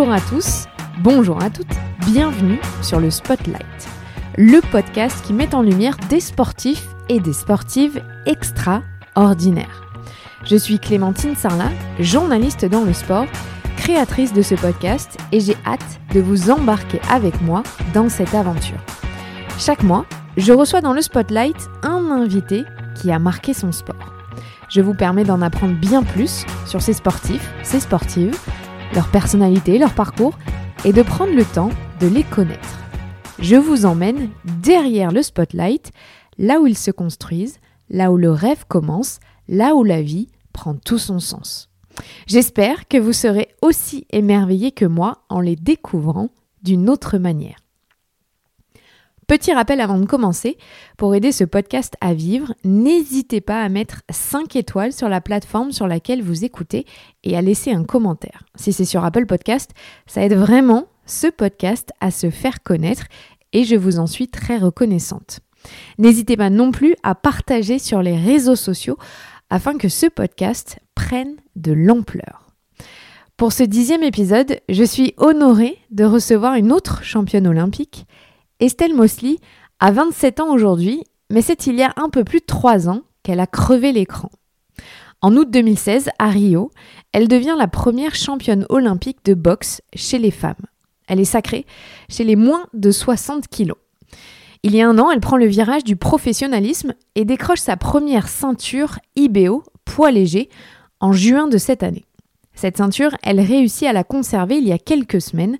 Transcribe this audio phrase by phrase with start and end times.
[0.00, 0.66] Bonjour à tous,
[1.00, 1.76] bonjour à toutes,
[2.06, 3.88] bienvenue sur le Spotlight,
[4.38, 9.84] le podcast qui met en lumière des sportifs et des sportives extraordinaires.
[10.44, 13.26] Je suis Clémentine Sarlat, journaliste dans le sport,
[13.76, 17.62] créatrice de ce podcast et j'ai hâte de vous embarquer avec moi
[17.92, 18.80] dans cette aventure.
[19.58, 20.06] Chaque mois,
[20.38, 24.14] je reçois dans le Spotlight un invité qui a marqué son sport.
[24.70, 28.38] Je vous permets d'en apprendre bien plus sur ces sportifs, ces sportives,
[28.94, 30.38] leur personnalité, leur parcours
[30.84, 32.78] et de prendre le temps de les connaître.
[33.38, 34.30] Je vous emmène
[34.62, 35.92] derrière le spotlight,
[36.38, 37.58] là où ils se construisent,
[37.88, 41.68] là où le rêve commence, là où la vie prend tout son sens.
[42.26, 46.28] J'espère que vous serez aussi émerveillés que moi en les découvrant
[46.62, 47.56] d'une autre manière.
[49.30, 50.58] Petit rappel avant de commencer,
[50.96, 55.70] pour aider ce podcast à vivre, n'hésitez pas à mettre 5 étoiles sur la plateforme
[55.70, 56.84] sur laquelle vous écoutez
[57.22, 58.42] et à laisser un commentaire.
[58.56, 59.70] Si c'est sur Apple Podcast,
[60.08, 63.04] ça aide vraiment ce podcast à se faire connaître
[63.52, 65.38] et je vous en suis très reconnaissante.
[65.96, 68.98] N'hésitez pas non plus à partager sur les réseaux sociaux
[69.48, 72.48] afin que ce podcast prenne de l'ampleur.
[73.36, 78.06] Pour ce dixième épisode, je suis honorée de recevoir une autre championne olympique,
[78.60, 79.38] Estelle Mosley
[79.80, 83.00] a 27 ans aujourd'hui, mais c'est il y a un peu plus de 3 ans
[83.22, 84.30] qu'elle a crevé l'écran.
[85.22, 86.70] En août 2016, à Rio,
[87.12, 90.66] elle devient la première championne olympique de boxe chez les femmes.
[91.08, 91.64] Elle est sacrée
[92.10, 93.78] chez les moins de 60 kilos.
[94.62, 98.28] Il y a un an, elle prend le virage du professionnalisme et décroche sa première
[98.28, 100.50] ceinture IBO, poids léger,
[101.00, 102.04] en juin de cette année.
[102.54, 105.56] Cette ceinture, elle réussit à la conserver il y a quelques semaines,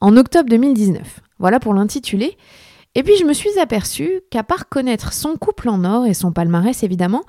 [0.00, 1.20] en octobre 2019.
[1.42, 2.38] Voilà pour l'intitulé.
[2.94, 6.30] Et puis je me suis aperçue qu'à part connaître son couple en or et son
[6.30, 7.24] palmarès évidemment,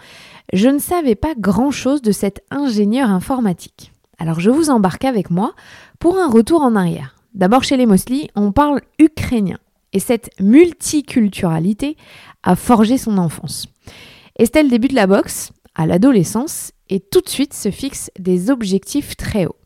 [0.53, 3.91] je ne savais pas grand-chose de cet ingénieur informatique.
[4.19, 5.55] Alors je vous embarque avec moi
[5.97, 7.15] pour un retour en arrière.
[7.33, 9.57] D'abord chez les Mosley, on parle ukrainien
[9.93, 11.97] et cette multiculturalité
[12.43, 13.65] a forgé son enfance.
[14.37, 19.47] Estelle débute la boxe à l'adolescence et tout de suite se fixe des objectifs très
[19.47, 19.57] hauts.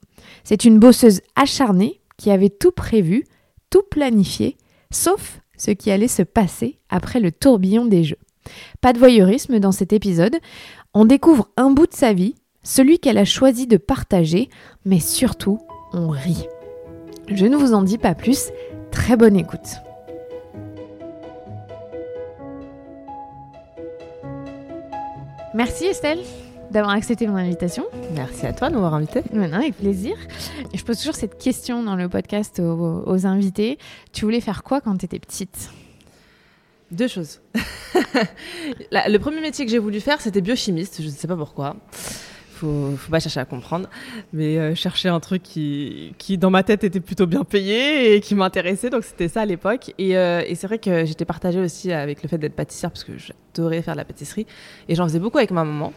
[0.45, 3.25] C'est une bosseuse acharnée qui avait tout prévu,
[3.69, 4.57] tout planifié,
[4.91, 8.19] sauf ce qui allait se passer après le tourbillon des jeux.
[8.81, 10.37] Pas de voyeurisme dans cet épisode,
[10.93, 14.49] on découvre un bout de sa vie, celui qu'elle a choisi de partager,
[14.85, 15.59] mais surtout,
[15.93, 16.47] on rit.
[17.27, 18.49] Je ne vous en dis pas plus,
[18.91, 19.67] très bonne écoute.
[25.53, 26.19] Merci Estelle
[26.71, 27.85] d'avoir accepté mon invitation.
[28.13, 29.21] Merci à toi de m'avoir invité.
[29.33, 30.15] Maintenant, avec plaisir.
[30.73, 33.77] Je pose toujours cette question dans le podcast aux, invités.
[34.13, 35.69] Tu voulais faire quoi quand tu étais petite?
[36.91, 37.41] Deux choses.
[38.91, 41.01] le premier métier que j'ai voulu faire, c'était biochimiste.
[41.01, 41.75] Je ne sais pas pourquoi.
[42.53, 43.87] Faut, faut pas chercher à comprendre,
[44.33, 48.19] mais euh, chercher un truc qui, qui, dans ma tête, était plutôt bien payé et
[48.19, 48.89] qui m'intéressait.
[48.89, 49.93] Donc, c'était ça à l'époque.
[49.99, 53.03] Et, euh, et c'est vrai que j'étais partagée aussi avec le fait d'être pâtissière parce
[53.03, 54.47] que j'adorais faire de la pâtisserie.
[54.89, 55.93] Et j'en faisais beaucoup avec ma maman.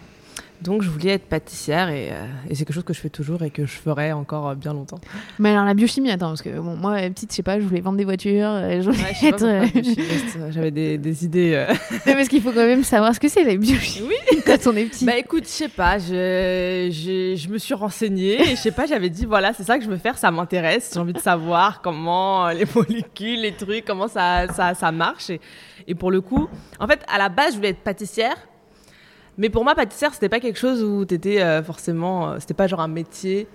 [0.63, 3.43] Donc je voulais être pâtissière et, euh, et c'est quelque chose que je fais toujours
[3.43, 5.01] et que je ferai encore euh, bien longtemps.
[5.39, 7.81] Mais alors la biochimie, attends, parce que bon, moi petite, je sais pas, je voulais
[7.81, 10.51] vendre des voitures, euh, je voulais être...
[10.51, 11.67] J'avais des, des, idées.
[12.05, 14.43] parce qu'il faut quand même savoir ce que c'est la biochimie oui.
[14.47, 15.07] quand on est petit.
[15.07, 18.85] Bah écoute, je sais pas, je, je, je, me suis renseignée et je sais pas,
[18.85, 21.81] j'avais dit voilà, c'est ça que je veux faire, ça m'intéresse, j'ai envie de savoir
[21.81, 25.31] comment les molécules, les trucs, comment ça, ça, ça marche.
[25.31, 25.41] Et,
[25.87, 26.49] et pour le coup,
[26.79, 28.37] en fait, à la base, je voulais être pâtissière
[29.41, 32.33] mais pour moi, pâtissière, c'était pas quelque chose où tu étais euh, forcément.
[32.33, 33.49] Euh, c'était pas genre un métier.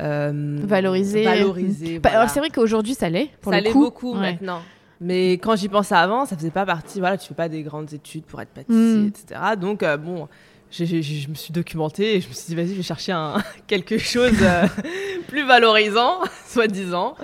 [0.00, 1.22] Euh, valorisé.
[1.22, 2.00] Valorisé.
[2.02, 3.30] Alors c'est vrai qu'aujourd'hui, ça l'est.
[3.44, 4.62] Ça l'est beaucoup maintenant.
[5.00, 6.98] Mais quand j'y pensais avant, ça faisait pas partie.
[6.98, 9.06] Voilà, tu fais pas des grandes études pour être pâtissier, hmm.
[9.06, 9.40] etc.
[9.60, 10.26] Donc, bon.
[10.72, 13.36] je me suis documentée et je me suis dit, vas-y, je vais chercher un,
[13.68, 14.34] quelque chose
[15.28, 16.18] plus valorisant,
[16.48, 17.14] soi-disant.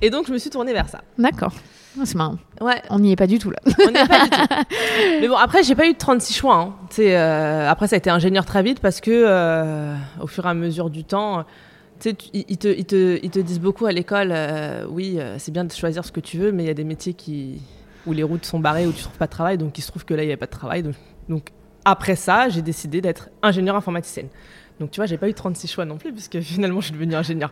[0.00, 1.02] Et donc, je me suis tournée vers ça.
[1.18, 1.52] D'accord.
[1.98, 2.36] Ah, c'est marrant.
[2.60, 2.82] Ouais.
[2.90, 3.58] On n'y est pas du tout là.
[3.64, 4.38] On n'y est pas du tout.
[5.20, 6.56] Mais bon, après, j'ai pas eu de 36 choix.
[6.56, 6.74] Hein.
[6.98, 10.54] Euh, après, ça a été ingénieur très vite parce que, euh, au fur et à
[10.54, 11.44] mesure du temps,
[12.00, 15.64] tu ils, te, ils, te, ils te disent beaucoup à l'école, euh, oui, c'est bien
[15.64, 17.60] de choisir ce que tu veux, mais il y a des métiers qui,
[18.06, 19.56] où les routes sont barrées, où tu trouves pas de travail.
[19.58, 20.82] Donc, il se trouve que là, il n'y a pas de travail.
[20.82, 20.94] Donc,
[21.28, 21.48] donc
[21.84, 24.28] après ça, j'ai décidé d'être ingénieur informaticienne.
[24.80, 27.14] Donc, tu vois, j'ai pas eu 36 choix non plus, puisque finalement, je suis devenue
[27.14, 27.50] ingénieur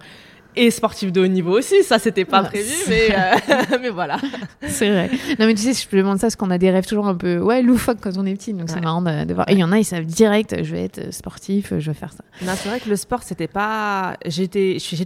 [0.56, 1.82] et sportif de haut niveau aussi.
[1.82, 4.18] Ça, c'était pas prévu, mais, euh, mais voilà.
[4.66, 5.10] C'est vrai.
[5.38, 7.14] Non, mais tu sais, je te demande ça parce qu'on a des rêves toujours un
[7.14, 8.52] peu ouais, loufoques quand on est petit.
[8.52, 9.48] Donc, c'est marrant de, voir.
[9.48, 12.12] Et il y en a, ils savent direct, je vais être sportif, je vais faire
[12.12, 12.24] ça.
[12.44, 14.16] Non, c'est vrai que le sport, c'était pas.
[14.26, 14.48] J'ai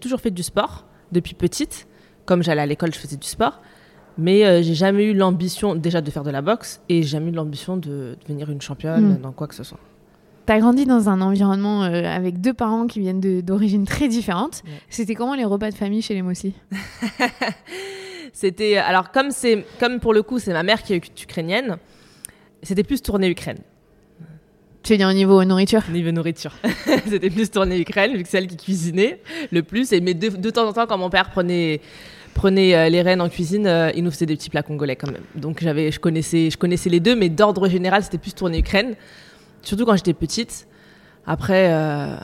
[0.01, 1.87] toujours fait du sport depuis petite.
[2.27, 3.61] Comme j'allais à l'école, je faisais du sport.
[4.19, 7.31] Mais euh, j'ai jamais eu l'ambition déjà de faire de la boxe et j'ai jamais
[7.31, 9.21] eu l'ambition de devenir une championne mm.
[9.21, 9.79] dans quoi que ce soit.
[10.49, 14.63] Tu as grandi dans un environnement euh, avec deux parents qui viennent d'origines très différentes.
[14.89, 16.55] C'était comment les repas de famille chez les Mossi
[18.33, 21.77] C'était alors comme c'est comme pour le coup c'est ma mère qui est ukrainienne,
[22.63, 23.59] c'était plus tourné Ukraine.
[24.83, 25.83] Tu veux dire au niveau nourriture?
[25.91, 26.55] Niveau nourriture.
[27.07, 29.21] c'était plus tourné Ukraine vu que c'est elle qui cuisinait
[29.51, 31.83] le plus et mais de, de temps en temps quand mon père prenait
[32.33, 35.11] prenait euh, les rênes en cuisine, euh, il nous faisait des petits plats congolais quand
[35.11, 35.25] même.
[35.35, 38.95] Donc j'avais, je connaissais, je connaissais les deux, mais d'ordre général, c'était plus tourné Ukraine.
[39.69, 40.67] Surtout quand j'étais petite.
[41.27, 42.17] Après, euh,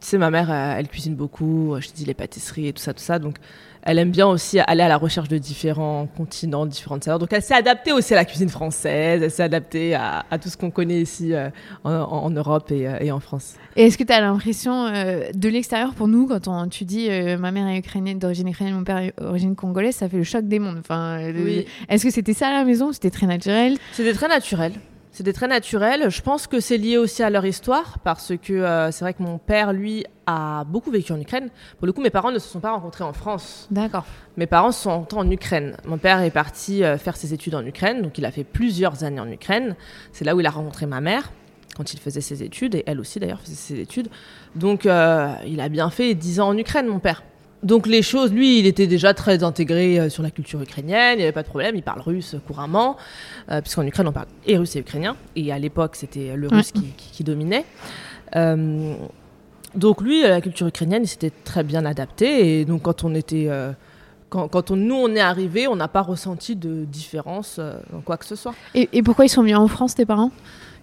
[0.00, 1.76] tu sais, ma mère, elle cuisine beaucoup.
[1.80, 3.18] Je te dis les pâtisseries et tout ça, tout ça.
[3.18, 3.36] Donc
[3.82, 7.18] elle aime bien aussi aller à la recherche de différents continents, différentes saveurs.
[7.18, 10.56] Donc elle s'est adaptée aussi à la cuisine française, elle s'est adaptée à, tout ce
[10.56, 11.48] qu'on connaît ici euh,
[11.84, 13.54] en, Europe euh, et, en France.
[13.76, 17.08] Et est-ce que tu as l'impression euh, de l'extérieur pour nous, quand on, tu dis
[17.38, 20.46] ma mère est ukrainienne, d'origine ukrainienne, mon père est d'origine congolaise, ça fait le choc
[20.46, 20.78] des mondes.
[20.80, 21.18] Enfin,
[21.88, 22.92] Est-ce que c'était ça à la maison?
[22.92, 23.78] C'était très naturel?
[23.92, 24.72] C'était très naturel.
[25.18, 26.10] C'était très naturel.
[26.10, 29.22] Je pense que c'est lié aussi à leur histoire, parce que euh, c'est vrai que
[29.24, 31.48] mon père, lui, a beaucoup vécu en Ukraine.
[31.78, 33.66] Pour le coup, mes parents ne se sont pas rencontrés en France.
[33.72, 34.04] D'accord.
[34.36, 35.76] Mes parents sont en Ukraine.
[35.86, 39.02] Mon père est parti euh, faire ses études en Ukraine, donc il a fait plusieurs
[39.02, 39.74] années en Ukraine.
[40.12, 41.32] C'est là où il a rencontré ma mère
[41.76, 44.10] quand il faisait ses études, et elle aussi d'ailleurs faisait ses études.
[44.54, 47.24] Donc euh, il a bien fait 10 ans en Ukraine, mon père.
[47.62, 51.18] Donc les choses, lui, il était déjà très intégré euh, sur la culture ukrainienne, il
[51.18, 52.96] n'y avait pas de problème, il parle russe couramment,
[53.50, 56.72] euh, puisqu'en Ukraine on parle et russe et ukrainien, et à l'époque c'était le russe
[56.72, 57.64] qui, dominait.
[58.36, 58.94] Euh,
[59.74, 63.50] donc lui, la culture ukrainienne, il s'était très bien adapté, et donc quand on était...
[64.28, 67.58] quand, nous on est arrivé, on n'a pas ressenti de différence
[67.92, 68.54] dans quoi que ce soit.
[68.74, 70.30] Et, et pourquoi ils sont venus en France, tes parents?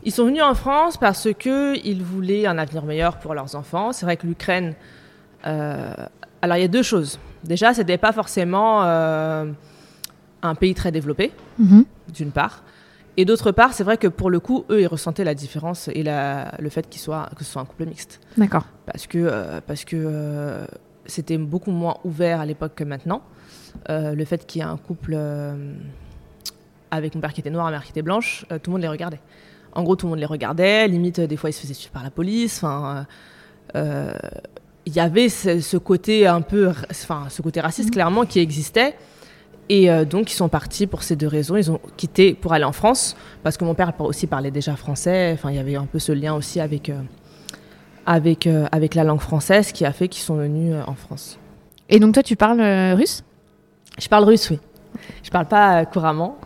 [0.04, 3.92] Ils sont venus en France parce qu'ils voulaient un avenir meilleur pour leurs enfants.
[3.92, 4.76] C'est vrai que l'Ukraine
[6.42, 7.20] alors il y a deux choses.
[7.44, 9.46] Déjà, ce n'était pas forcément euh,
[10.42, 11.86] un pays très développé, mhm.
[12.14, 12.64] d'une part.
[13.18, 16.04] Et d'autre part, c'est vrai que pour le coup, eux, ils ressentaient la différence et
[16.04, 18.20] le fait qu'il soit, que ce soit un couple mixte.
[18.38, 18.66] D'accord.
[18.86, 20.66] Parce que, euh, parce que euh,
[21.06, 23.22] c'était beaucoup moins ouvert à l'époque que maintenant.
[23.88, 25.18] le fait qu'il y ait un couple
[26.92, 28.88] avec mon père qui était noir, ma mère qui était blanche, tout le monde les
[28.88, 29.22] regardait.
[29.74, 30.88] En gros, tout le monde les regardait.
[30.88, 32.64] Limite, des fois, ils se faisaient suivre par la police.
[32.64, 33.06] Enfin
[34.86, 37.94] il y avait ce, côté un peu, enfin, ce côté raciste mhm.
[37.94, 38.96] clairement qui existait.
[39.68, 41.58] Et euh, donc, ils sont partis pour ces deux raisons.
[41.58, 45.32] Ils ont quitté pour aller en France, parce que mon père aussi parlait déjà français.
[45.34, 47.00] Enfin, il y avait un peu ce lien aussi avec, euh,
[48.06, 51.40] avec, euh, avec la langue française qui a fait qu'ils sont venus en France.
[51.90, 52.62] Et donc, toi, tu parles
[52.96, 53.24] russe?
[53.98, 54.60] Je parle russe, oui.
[55.24, 56.38] Je parle pas couramment.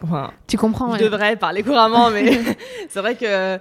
[0.47, 2.39] tu comprends Je devrais parler couramment, mais
[2.89, 3.59] c'est vrai que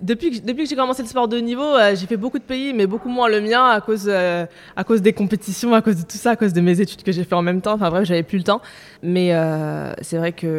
[0.00, 2.38] depuis que, depuis que j'ai commencé le sport de haut niveau, euh, j'ai fait beaucoup
[2.38, 5.82] de pays, mais beaucoup moins le mien à cause, euh, à cause des compétitions, à
[5.82, 7.74] cause de tout ça, à cause de mes études que j'ai fait en même temps.
[7.74, 8.60] Enfin bref, j'avais plus le temps.
[9.02, 10.50] Mais euh, c'est vrai qu'il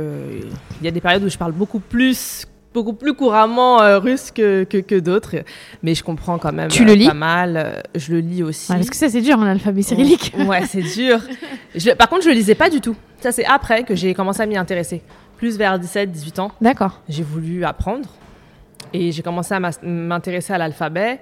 [0.81, 2.45] y a des périodes où je parle beaucoup plus
[2.77, 5.35] beaucoup plus couramment russe que, que, d'autres,
[5.81, 7.83] mais je comprends quand même tu le lis pas mal.
[7.95, 8.67] je le lis aussi.
[8.71, 10.33] parce que ça c'est dur, l'alphabet cyrillique.
[10.47, 11.19] ouais, c'est dur.
[11.97, 12.95] par contre, je le lisais pas du tout.
[13.19, 15.01] Ça c'est après que j'ai commencé à m'y intéresser.
[15.37, 16.51] Plus vers 17-18 ans.
[16.61, 17.01] D'accord.
[17.09, 18.09] J'ai voulu apprendre.
[18.93, 21.19] Et j'ai commencé à m'intéresser à l'alphabet.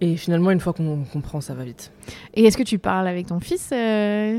[0.00, 1.90] Et finalement, une fois qu'on comprend, ça va vite.
[2.34, 4.38] Et est-ce que tu parles avec ton fils euh...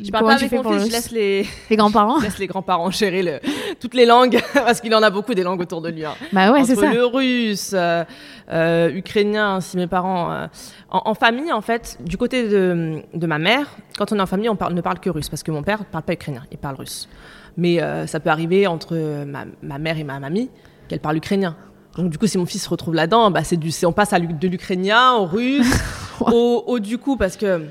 [0.00, 2.18] Je parle pas avec mon fils, je laisse les, les grands-parents.
[2.20, 3.40] je laisse les grands-parents gérer le...
[3.80, 6.04] toutes les langues, parce qu'il en a beaucoup des langues autour de lui.
[6.04, 6.14] Hein.
[6.32, 6.92] Bah ouais, c'est ça.
[6.92, 8.04] Le russe, euh,
[8.52, 10.30] euh, ukrainien, si mes parents.
[10.30, 10.46] Euh,
[10.88, 13.66] en, famille, en fait, du côté de, de, ma mère,
[13.98, 15.80] quand on est en famille, on parle, ne parle que russe, parce que mon père
[15.80, 17.08] ne parle pas ukrainien, il parle russe.
[17.56, 20.48] Mais ça peut arriver entre ma, ma mère et ma mamie
[20.88, 21.56] qu'elle parle ukrainien.
[21.96, 24.20] Donc du coup, si mon fils se retrouve là-dedans, bah, c'est du, on passe à,
[24.20, 25.72] de l'ukrainien au russe,
[26.20, 27.66] au, du coup, parce que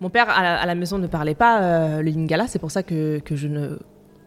[0.00, 3.20] mon père à la, maison ne parlait pas euh, le lingala, c'est pour ça que,
[3.20, 3.78] que, je ne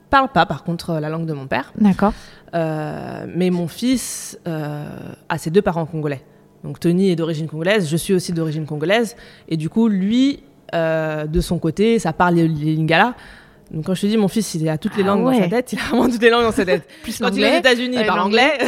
[0.10, 1.72] parle pas, par contre, la langue de mon père.
[1.80, 2.14] D'accord.
[2.56, 4.86] Euh, mais mon fils euh,
[5.30, 6.24] a ses deux parents congolais.
[6.64, 9.16] Donc Tony est d'origine congolaise, je suis aussi d'origine congolaise,
[9.48, 13.16] et du coup, lui, de son côté, ça parle le lingala.
[13.72, 15.48] Donc quand je te dis mon fils il a toutes les ah langues dans sa
[15.48, 16.88] tête, il a vraiment toutes les langues dans sa tête.
[17.04, 18.58] Plus quand il est aux États-Unis, il parle anglais.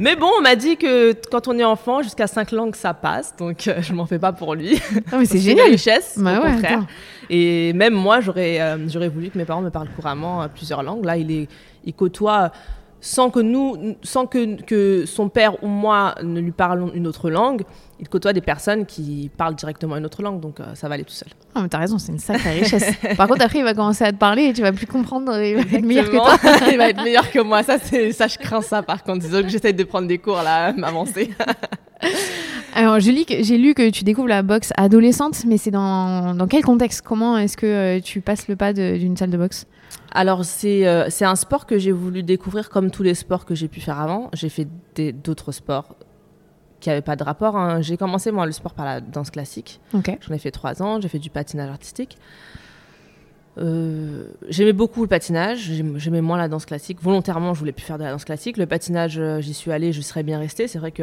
[0.00, 3.34] Mais bon, on m'a dit que quand on est enfant, jusqu'à cinq langues, ça passe.
[3.36, 4.80] Donc, euh, je m'en fais pas pour lui.
[5.10, 5.66] Ah, mais c'est génial.
[5.66, 6.84] Une richesse, bah au contraire.
[7.30, 10.82] Et même moi, j'aurais euh, j'aurais voulu que mes parents me parlent couramment euh, plusieurs
[10.82, 11.04] langues.
[11.04, 11.48] Là, il, est,
[11.84, 12.52] il côtoie
[13.00, 17.30] sans que nous, sans que, que son père ou moi ne lui parlons une autre
[17.30, 17.62] langue,
[18.00, 21.04] il côtoie des personnes qui parlent directement une autre langue, donc euh, ça va aller
[21.04, 21.28] tout seul.
[21.54, 22.92] Ah, mais t'as raison, c'est une sacrée richesse.
[23.16, 25.56] Par contre, après, il va commencer à te parler et tu vas plus comprendre, il
[25.56, 26.36] va être meilleur que toi.
[26.70, 29.20] il va être meilleur que moi, ça, ça je crains ça par contre.
[29.20, 31.30] Disons que j'essaie de prendre des cours là, m'avancer.
[32.74, 37.02] Alors, j'ai lu que tu découvres la boxe adolescente, mais c'est dans, dans quel contexte?
[37.02, 39.66] Comment est-ce que euh, tu passes le pas d'une salle de boxe?
[40.12, 43.54] Alors, c'est euh, c'est un sport que j'ai voulu découvrir comme tous les sports que
[43.54, 44.30] j'ai pu faire avant.
[44.32, 44.66] J'ai fait
[45.12, 45.96] d'autres sports
[46.80, 47.56] qui n'avaient pas de rapport.
[47.56, 47.80] hein.
[47.82, 49.80] J'ai commencé, moi, le sport par la danse classique.
[50.26, 51.00] J'en ai fait trois ans.
[51.00, 52.16] J'ai fait du patinage artistique.
[53.58, 57.02] Euh, j'aimais beaucoup le patinage, j'aim- j'aimais moins la danse classique.
[57.02, 58.56] Volontairement, je voulais plus faire de la danse classique.
[58.56, 60.68] Le patinage, euh, j'y suis allée, je serais bien restée.
[60.68, 61.02] C'est vrai que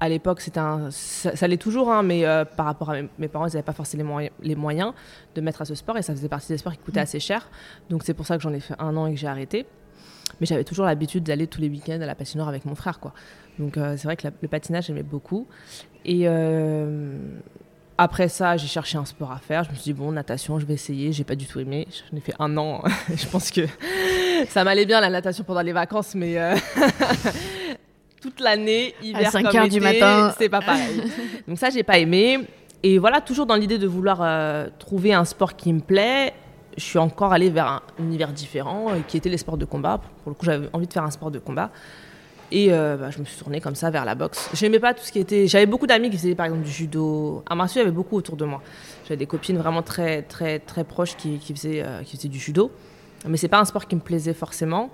[0.00, 3.08] à l'époque, c'était un, ça, ça l'est toujours, hein, mais euh, par rapport à mes,
[3.18, 4.92] mes parents, ils n'avaient pas forcément les moyens,
[5.34, 7.48] de mettre à ce sport et ça faisait partie des sports qui coûtaient assez cher.
[7.90, 9.66] Donc c'est pour ça que j'en ai fait un an et que j'ai arrêté.
[10.40, 13.12] Mais j'avais toujours l'habitude d'aller tous les week-ends à la patinoire avec mon frère, quoi.
[13.58, 15.46] Donc euh, c'est vrai que la- le patinage, j'aimais beaucoup.
[16.06, 17.18] Et euh,
[17.98, 19.64] après ça, j'ai cherché un sport à faire.
[19.64, 21.12] Je me suis dit, bon, natation, je vais essayer.
[21.12, 21.86] J'ai pas du tout aimé.
[22.10, 22.82] J'en ai fait un an.
[23.14, 23.66] je pense que
[24.48, 26.38] ça m'allait bien la natation pendant les vacances, mais
[28.20, 30.34] toute l'année, hiver 5 comme heures du été, matin.
[30.38, 31.02] c'est pas pareil.
[31.48, 32.40] Donc ça, j'ai pas aimé.
[32.82, 36.32] Et voilà, toujours dans l'idée de vouloir euh, trouver un sport qui me plaît,
[36.76, 40.00] je suis encore allée vers un univers différent, euh, qui était les sports de combat.
[40.22, 41.70] Pour le coup, j'avais envie de faire un sport de combat.
[42.52, 44.50] Et euh, bah, je me suis tournée comme ça vers la boxe.
[44.54, 45.46] J'aimais pas tout ce qui était.
[45.46, 47.44] J'avais beaucoup d'amis qui faisaient par exemple du judo.
[47.48, 48.60] À Marseille, il y avait beaucoup autour de moi.
[49.04, 52.72] J'avais des copines vraiment très très très proches qui, qui faisaient qui faisaient du judo.
[53.28, 54.90] Mais c'est pas un sport qui me plaisait forcément.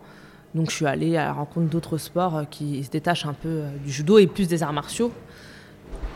[0.57, 3.49] Donc je suis allée à la rencontre d'autres sports euh, qui se détachent un peu
[3.49, 5.13] euh, du judo et plus des arts martiaux.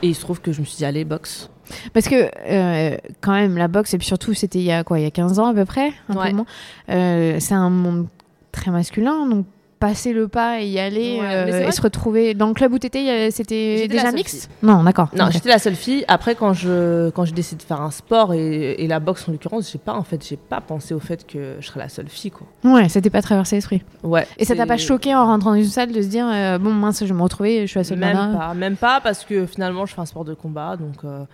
[0.02, 1.50] Et il se trouve que je me suis dit allez boxe.
[1.92, 4.98] Parce que euh, quand même la boxe et puis surtout c'était il y a quoi
[4.98, 6.30] il y a 15 ans à peu près un Ouais.
[6.30, 6.46] peu moins.
[6.88, 8.06] Euh, c'est un monde
[8.50, 9.46] très masculin donc
[9.80, 11.26] passer le pas et y aller Ouais,
[11.64, 15.30] euh, et se retrouver dans le club où t'étais c'était déjà mixte non d'accord Non,
[15.30, 16.04] j'étais la seule fille.
[16.06, 19.32] Après, quand je quand j'ai décidé de faire un sport et, et la boxe en
[19.32, 22.08] l'occurrence, j'ai pas en fait j'ai pas pensé au fait que je serais la seule
[22.08, 22.46] fille quoi.
[22.62, 24.26] ouais c'était pas traversé l'esprit Ouais.
[24.38, 26.72] et ça t'a pas choqué en rentrant dans une salle de se dire euh, bon
[26.72, 29.24] mince je vais me retrouver je suis la seule Même nana pas, même pas parce
[29.24, 31.24] que finalement je fais un sport de combat donc euh,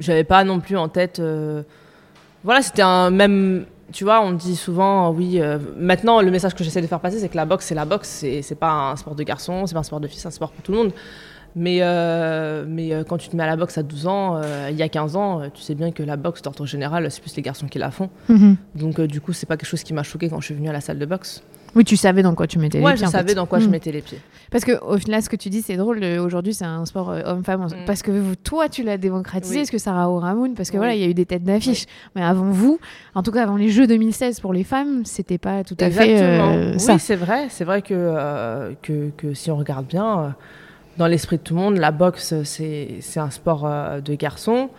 [0.00, 1.20] j'avais pas non plus en tête.
[1.20, 1.62] euh,
[2.44, 3.64] Voilà, c'était un même.
[3.92, 5.40] Tu vois, on dit souvent, oui.
[5.40, 7.84] euh, maintenant, le message que j'essaie de faire passer, c'est que la boxe, c'est la
[7.84, 8.24] boxe.
[8.42, 10.50] C'est pas un sport de garçon, c'est pas un sport de fille, c'est un sport
[10.50, 10.92] pour tout le monde.
[11.58, 14.68] Mais, euh, mais euh, quand tu te mets à la boxe à 12 ans, euh,
[14.70, 17.22] il y a 15 ans, euh, tu sais bien que la boxe, en général, c'est
[17.22, 18.10] plus les garçons qui la font.
[18.28, 18.56] Mhm.
[18.74, 20.68] Donc, euh, du coup, c'est pas quelque chose qui m'a choqué quand je suis venue
[20.68, 21.42] à la salle de boxe.
[21.74, 23.34] Oui tu savais dans quoi tu mettais Ouais, les je pieds en savais fait.
[23.34, 23.70] dans quoi je Mhm.
[23.72, 24.20] mettais les pieds.
[24.50, 25.98] Parce que au final, ce que tu dis, c'est drôle.
[26.02, 27.62] euh, Aujourd'hui, c'est un sport euh, homme-femme.
[27.66, 27.84] Mm.
[27.84, 29.56] Parce que toi, tu l'as démocratisé.
[29.56, 29.60] Oui.
[29.62, 30.78] Est-ce que Sarah Ramoun Parce que Oui.
[30.78, 31.86] voilà, il y a eu des têtes d'affiche.
[32.14, 32.78] Mais avant vous,
[33.16, 36.22] en tout cas avant les Jeux 2016 pour les femmes, c'était pas tout à fait
[36.22, 36.94] euh, ça.
[36.94, 37.46] Oui, c'est vrai.
[37.50, 40.34] C'est vrai que, euh, que, que si on regarde bien,
[40.96, 43.68] dans l'esprit de tout le monde, la boxe, c'est c'est un sport
[44.02, 44.70] de garçons.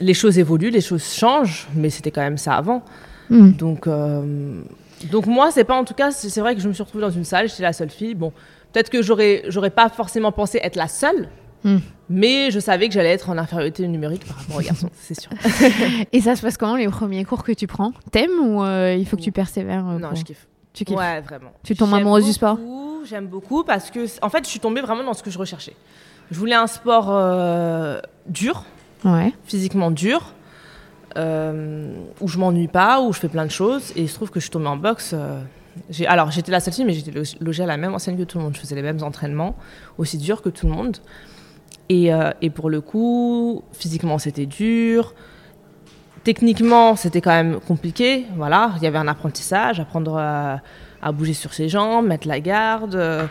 [0.00, 2.82] Les choses évoluent, les choses changent, mais c'était quand même ça avant.
[3.30, 3.50] Mm.
[3.52, 3.88] Donc,
[5.10, 7.10] donc moi, c'est pas en tout cas, c'est vrai que je me suis retrouvée dans
[7.10, 8.14] une salle, j'étais la seule fille.
[8.14, 8.32] Bon,
[8.72, 11.28] peut-être que j'aurais, j'aurais pas forcément pensé être la seule,
[11.64, 11.76] Mm.
[12.10, 15.30] mais je savais que j'allais être en infériorité numérique par rapport aux garçons, c'est sûr.
[16.12, 17.92] Et ça se passe comment les premiers cours que tu prends?
[18.10, 20.48] T'aimes ou euh, il faut que tu persévères euh, non, pour- je kiffe.
[20.72, 21.52] Tu kiffes Ouais, vraiment.
[21.62, 22.58] Tu tombes amoureuse du sport?
[23.04, 25.76] J'aime beaucoup parce que, en fait, je suis tombée vraiment dans ce que je recherchais.
[26.32, 28.64] Je voulais un sport euh, dur,
[29.04, 29.32] Ouais.
[29.44, 30.32] physiquement dur,
[31.16, 33.92] euh, où je m'ennuie pas, où je fais plein de choses.
[33.96, 35.12] Et il se trouve que je suis tombée en boxe.
[35.14, 35.40] euh,
[36.06, 38.38] alors, j'étais la seule fille, mais j'étais lo- logée à la même enseigne que tout
[38.38, 38.54] le monde.
[38.54, 39.56] Je faisais les mêmes entraînements,
[39.98, 40.98] aussi durs que tout le monde.
[41.88, 45.14] Et, euh, pour le coup, physiquement, c'était dur.
[46.24, 48.26] Techniquement, c'était quand même compliqué.
[48.36, 50.60] Voilà, il y avait un apprentissage, apprendre à,
[51.12, 53.28] bouger sur ses jambes, mettre la garde,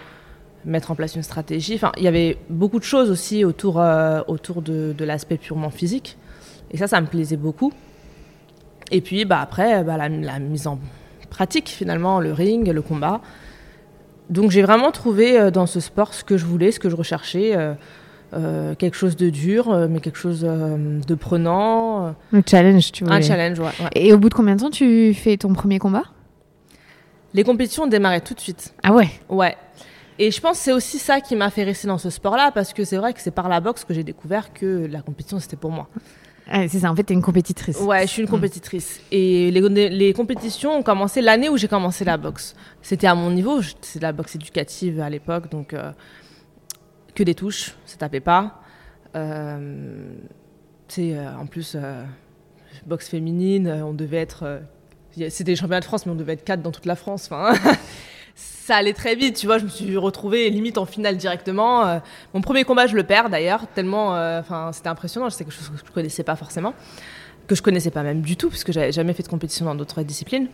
[0.65, 1.75] mettre en place une stratégie.
[1.75, 3.81] Enfin, il y avait beaucoup de choses aussi autour,
[4.27, 6.17] autour de l'aspect purement physique.
[6.71, 7.71] Et ça, ça me plaisait beaucoup.
[8.91, 10.79] Et puis, bah, après, bah, la, la mise en
[11.29, 13.21] pratique, finalement, le ring, le combat.
[14.29, 16.95] Donc, j'ai vraiment trouvé euh, dans ce sport ce que je voulais, ce que je
[16.95, 17.55] recherchais.
[17.55, 17.73] euh,
[18.33, 22.15] euh, quelque chose de dur, mais quelque chose de prenant.
[22.31, 23.15] Le challenge, tu vois.
[23.15, 23.89] un challenge, ouais, ouais.
[23.93, 26.03] Et au bout de combien de temps tu fais ton premier combat?
[27.33, 28.73] Les compétitions démarré tout de suite.
[28.83, 29.09] Ah ouais?
[29.27, 29.57] Ouais.
[30.17, 32.71] Et je pense que c'est aussi ça qui m'a fait rester dans ce sport-là, parce
[32.71, 35.57] que c'est vrai que c'est par la boxe que j'ai découvert que la compétition, c'était
[35.57, 35.89] pour moi.
[36.53, 36.91] Ah, c'est ça.
[36.91, 37.79] En fait, t'es une compétitrice.
[37.79, 38.99] Ouais, je suis une compétitrice.
[39.09, 42.55] Et les, les compétitions ont commencé l'année où j'ai commencé la boxe.
[42.81, 45.91] C'était à mon niveau, c'est de la boxe éducative à l'époque, donc euh,
[47.15, 48.61] que des touches, ça tapait pas.
[49.15, 50.13] Euh,
[50.87, 52.03] c'est euh, en plus euh,
[52.85, 54.61] boxe féminine, on devait être.
[55.29, 57.29] C'était les championnats de France, mais on devait être quatre dans toute la France.
[57.31, 57.53] Enfin,
[58.71, 59.57] ça allait très vite, tu vois.
[59.57, 61.85] Je me suis retrouvée limite en finale directement.
[61.85, 61.99] Euh,
[62.33, 64.15] mon premier combat, je le perds d'ailleurs, tellement.
[64.15, 65.29] euh, Enfin, c'était impressionnant.
[65.29, 66.73] C'est quelque chose que je connaissais pas forcément,
[67.47, 70.03] que je connaissais pas même du tout, puisque j'avais jamais fait de compétition dans d'autres
[70.03, 70.47] disciplines.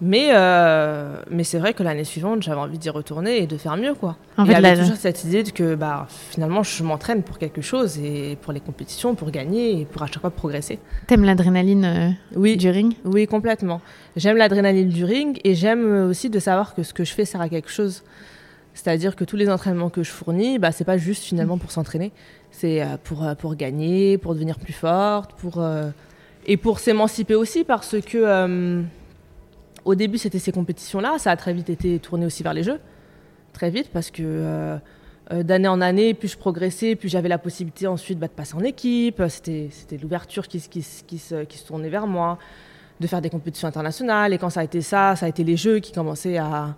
[0.00, 3.76] Mais, euh, mais c'est vrai que l'année suivante, j'avais envie d'y retourner et de faire
[3.76, 3.94] mieux.
[3.94, 4.16] Quoi.
[4.36, 7.98] En fait, la- toujours cette idée de que bah, finalement, je m'entraîne pour quelque chose
[7.98, 10.78] et pour les compétitions, pour gagner et pour à chaque fois progresser.
[11.06, 12.94] T'aimes l'adrénaline euh, Oui, du ring?
[13.04, 13.80] Oui complètement.
[14.16, 17.40] J'aime l'adrénaline du ring et j'aime aussi de savoir que ce que je fais sert
[17.40, 18.02] à quelque chose.
[18.74, 22.10] C'est-à-dire que tous les entraînements que je fournis, bah, c'est pas juste finalement pour s'entraîner,
[22.50, 25.90] c'est euh, pour, euh, pour gagner, pour devenir plus forte, pour, euh,
[26.46, 28.82] et pour s'émanciper aussi parce que euh,
[29.84, 32.80] au début c'était ces compétitions-là, ça a très vite été tourné aussi vers les jeux,
[33.52, 34.76] très vite parce que euh,
[35.32, 38.54] euh, d'année en année, plus je progressais, plus j'avais la possibilité ensuite bah, de passer
[38.54, 42.06] en équipe, c'était c'était l'ouverture qui, se- qui, se- qui, se, qui se tournait vers
[42.06, 42.38] moi,
[43.00, 45.56] de faire des compétitions internationales et quand ça a été ça, ça a été les
[45.56, 46.74] jeux qui commençaient à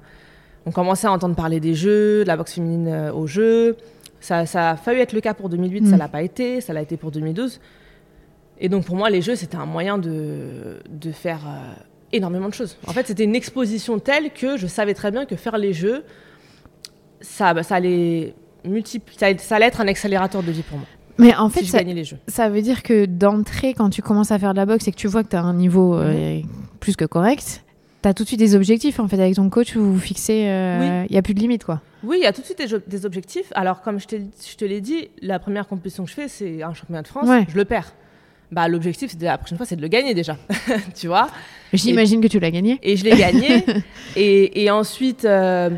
[0.69, 3.77] on commençait à entendre parler des jeux, de la boxe féminine euh, aux jeux.
[4.19, 5.91] Ça, ça a failli être le cas pour 2008, Mm.
[5.91, 7.61] ça l'a pas été, ça l'a été pour 2012.
[8.59, 11.75] Et donc pour moi, les jeux, c'était un moyen de, de faire euh,
[12.17, 12.77] énormément de choses.
[12.87, 16.05] En fait, c'était une exposition telle que je savais très bien que faire les jeux,
[17.21, 20.87] ça, bah, ça, allait, ça, allait- ça allait être un accélérateur de vie pour moi,
[21.19, 22.19] Mais en fait, si ça, gagnais les jeux.
[22.29, 24.97] ça veut dire que d'entrée, quand tu commences à faire de la boxe et que
[24.97, 26.41] tu vois que tu as un niveau euh,
[26.81, 27.63] plus que correct,
[28.03, 29.01] tu as tout de suite des objectifs.
[29.01, 30.43] En fait, avec ton coach, vous vous fixez.
[31.09, 31.81] Il n'y a plus de limite, quoi.
[32.07, 33.53] Oui, il y a tout de suite des, objectifs.
[33.55, 37.03] Alors, comme je, te l'ai dit, la première compétition que je fais, c'est un championnat
[37.03, 37.29] de France.
[37.29, 37.45] Ouais.
[37.49, 37.93] Je le perds.
[38.53, 40.37] Bah, L'objectif, c'est de- la prochaine fois, c'est de le gagner déjà.
[40.95, 41.29] tu vois?
[41.73, 42.79] J'imagine que tu l'as gagné.
[42.83, 43.65] Et je l'ai gagné.
[44.17, 45.71] et, et ensuite, euh,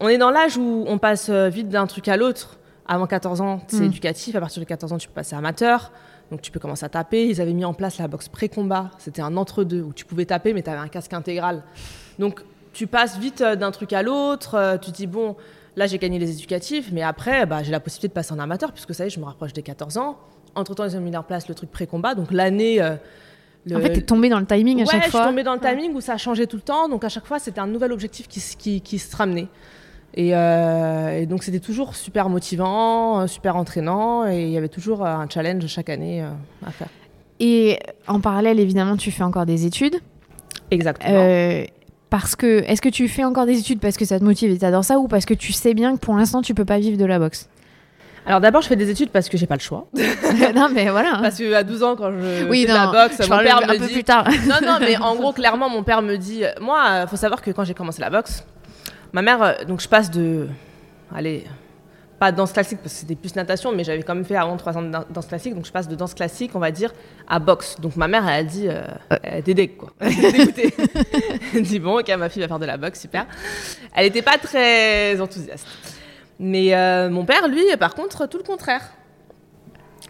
[0.00, 2.58] on est dans l'âge où on passe euh, vite d'un truc à l'autre.
[2.86, 3.84] Avant 14 ans, c'est Mm.
[3.84, 4.34] éducatif.
[4.36, 5.92] À partir de 14 ans, tu peux passer amateur.
[6.30, 7.26] Donc, tu peux commencer à taper.
[7.28, 8.90] Ils avaient mis en place la boxe pré-combat.
[8.98, 11.62] C'était un entre-deux où tu pouvais taper, mais tu avais un casque intégral.
[12.18, 12.40] Donc,
[12.72, 14.78] tu passes vite euh, d'un truc à l'autre.
[14.82, 15.36] Tu te dis, bon,
[15.76, 16.90] là, j'ai gagné les éducatifs.
[16.92, 19.20] Mais après, bah, j'ai la possibilité de passer en amateur, puisque ça y est, je
[19.20, 20.18] me rapproche des 14 ans.
[20.54, 22.14] Entre-temps, ils ont mis en place le truc pré-combat.
[22.14, 22.80] Donc, l'année.
[22.80, 22.94] euh,
[23.66, 25.26] le- En fait, t'es tombé dans le timing à ouais, chaque je suis fois.
[25.26, 26.88] tombée dans le timing où ça changeait tout le temps.
[26.88, 29.48] Donc à chaque fois, c'était un nouvel objectif qui, se- qui, qui se ramenait.
[30.16, 34.26] Et, euh, et donc c'était toujours super motivant, euh, super entraînant.
[34.28, 36.20] Et il y avait toujours euh, un challenge chaque année
[36.64, 36.88] à faire.
[37.40, 39.96] Et en parallèle, évidemment, tu fais encore des études.
[40.70, 41.14] Exactement.
[41.16, 41.64] Euh,
[42.10, 44.58] parce que, est-ce que tu fais encore des études parce que ça te motive et
[44.58, 46.96] t'adores ça ou parce que tu sais bien que pour l'instant tu peux pas vivre
[46.98, 47.48] de la boxe?
[48.26, 49.86] Alors d'abord, je fais des études parce que j'ai pas le choix.
[50.54, 51.18] Non, mais voilà.
[51.22, 53.58] Parce qu'à 12 ans, quand je oui, fais de non, la boxe, je mon père
[53.58, 53.92] un me peu dit.
[53.92, 54.26] plus tard.
[54.48, 56.42] Non, non, mais en gros, clairement, mon père me dit.
[56.60, 58.44] Moi, il faut savoir que quand j'ai commencé la boxe,
[59.12, 59.42] ma mère.
[59.42, 60.48] euh, donc, je passe de.
[61.14, 61.44] Allez.
[62.18, 64.78] Pas danse classique parce que c'était plus natation, mais j'avais quand même fait avant 3
[64.78, 65.54] ans de dan- danse classique.
[65.54, 66.92] Donc, je passe de danse classique, on va dire,
[67.28, 67.76] à boxe.
[67.80, 68.68] Donc, ma mère, elle a dit.
[68.68, 69.90] Euh, deg, quoi.
[70.00, 70.72] Dégoûtée.
[71.54, 73.26] elle dit Bon, ok, ma fille va faire de la boxe, super.
[73.94, 75.66] Elle n'était pas très enthousiaste.
[76.38, 78.82] Mais euh, mon père, lui, par contre, tout le contraire.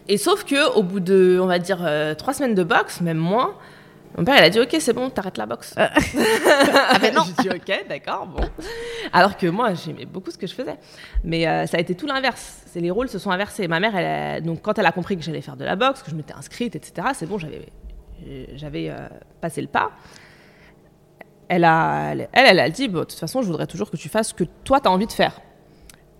[0.07, 3.17] Et sauf que au bout de, on va dire, euh, trois semaines de boxe, même
[3.17, 3.55] moins,
[4.17, 5.73] mon père, il a dit Ok, c'est bon, t'arrêtes la boxe.
[5.77, 5.89] ah
[7.01, 7.23] ben non.
[7.41, 8.43] J'ai dit Ok, d'accord, bon.
[9.13, 10.75] Alors que moi, j'aimais beaucoup ce que je faisais.
[11.23, 12.63] Mais euh, ça a été tout l'inverse.
[12.67, 13.67] C'est Les rôles se sont inversés.
[13.67, 16.01] Ma mère, elle a- donc, quand elle a compris que j'allais faire de la boxe,
[16.01, 17.67] que je m'étais inscrite, etc., c'est bon, j'avais
[18.55, 19.07] j'avais euh,
[19.41, 19.91] passé le pas.
[21.47, 24.07] Elle, a, elle, elle, a dit Bon, De toute façon, je voudrais toujours que tu
[24.09, 25.41] fasses ce que toi, tu as envie de faire.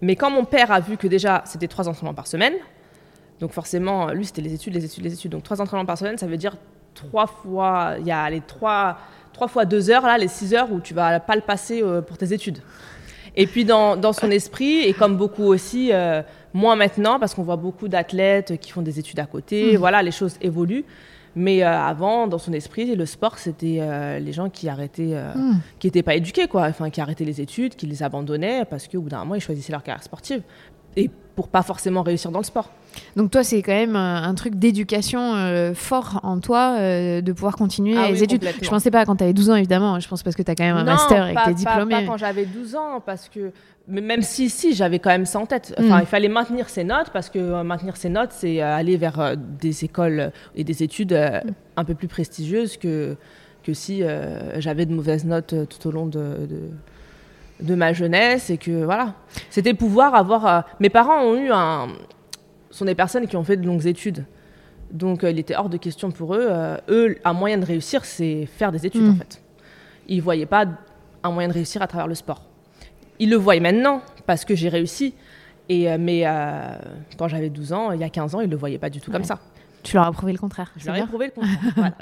[0.02, 2.54] Mais quand mon père a vu que déjà, c'était trois entraînements par semaine,
[3.40, 5.32] donc forcément, lui, c'était les études, les études, les études.
[5.32, 6.58] Donc trois entraînements par semaine, ça veut dire
[6.94, 8.98] trois fois, il y a les trois,
[9.34, 12.02] trois fois deux heures, là, les six heures où tu vas pas le passer euh,
[12.02, 12.60] pour tes études.
[13.36, 16.22] Et puis dans, dans son esprit, et comme beaucoup aussi, euh,
[16.54, 20.12] moins maintenant, parce qu'on voit beaucoup d'athlètes qui font des études à côté, voilà, les
[20.12, 20.86] choses évoluent.
[21.36, 25.34] Mais euh, avant, dans son esprit, le sport, c'était euh, les gens qui arrêtaient, euh,
[25.34, 25.60] Hmm.
[25.80, 26.64] qui n'étaient pas éduqués, quoi.
[26.68, 29.74] Enfin, qui arrêtaient les études, qui les abandonnaient parce qu'au bout d'un moment, ils choisissaient
[29.74, 30.42] leur carrière sportive.
[30.98, 32.70] Et pour pas forcément réussir dans le sport.
[33.18, 37.58] Donc toi, c'est quand même un truc d'éducation euh, fort en toi euh, de pouvoir
[37.58, 38.48] continuer Ah les oui, études.
[38.62, 40.00] Je pensais pas quand t'avais 12 ans, évidemment.
[40.00, 41.58] Je pense parce que t'as quand même un Non, master et que pas- t'es pas-
[41.58, 41.96] diplômé.
[41.96, 43.52] Pas, quand j'avais 12 ans, parce que
[43.88, 45.76] mais même si, si, j'avais quand même ça en tête.
[45.78, 46.02] Enfin, Mm.
[46.02, 49.20] il fallait maintenir ses notes, parce que euh, maintenir ses notes, c'est euh, aller vers
[49.20, 51.52] euh, des écoles et des études Mm.
[51.78, 53.16] un peu plus prestigieuses que,
[53.64, 54.04] que si
[54.58, 56.60] j'avais de mauvaises notes tout au long de, de,
[57.62, 58.50] de ma jeunesse.
[58.50, 59.14] Et que voilà.
[59.50, 60.66] C'était pouvoir avoir.
[60.80, 61.88] mes parents ont eu un.
[62.72, 64.26] sont des personnes qui ont fait de longues études.
[64.92, 66.50] Donc, il était hors de question pour eux.
[66.90, 69.12] eux, un moyen de réussir, c'est faire des études, Mm.
[69.12, 69.42] en fait.
[70.08, 70.66] Ils ne voyaient pas
[71.24, 72.44] un moyen de réussir à travers le sport.
[73.20, 75.14] Ils le voient maintenant, parce que j'ai réussi.
[75.70, 76.76] Et, euh, mais euh,
[77.18, 79.00] quand j'avais 12 ans, il y a 15 ans, ils ne le voyaient pas du
[79.02, 79.40] tout comme ça.
[79.84, 80.72] Tu leur as prouvé le contraire.
[80.78, 81.60] Je leur ai prouvé le contraire.
[81.76, 81.94] Voilà.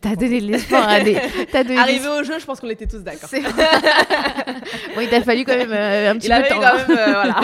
[0.00, 1.16] T'as donné de l'espoir à des.
[1.78, 3.30] Arrivé au jeu, je pense qu'on était tous d'accord.
[4.94, 6.60] Bon, il t'a fallu quand même euh, un petit Il peu de temps.
[6.60, 6.84] quand hein.
[6.88, 7.40] même, voilà.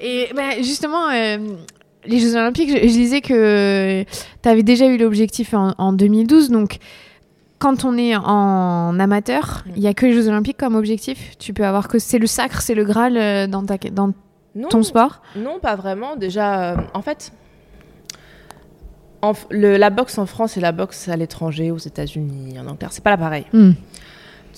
[0.00, 4.04] Et bah, justement, les Jeux Olympiques, je, je disais que
[4.42, 6.50] tu avais déjà eu l'objectif en, en 2012.
[6.50, 6.78] Donc,
[7.62, 11.38] quand on est en amateur, il y a que les Jeux Olympiques comme objectif.
[11.38, 14.12] Tu peux avoir que c'est le sacre, c'est le Graal euh, dans, ta, dans
[14.56, 15.22] Non, ton sport?
[15.36, 16.16] Non, pas vraiment.
[16.16, 17.32] Déjà, euh, en fait,
[19.22, 22.66] en f- le- la boxe en France et la boxe à l'étranger, aux États-Unis, en
[22.66, 23.46] Angleterre, c'est pas la pareil.
[23.52, 23.72] Hmm.
[23.72, 23.78] Tu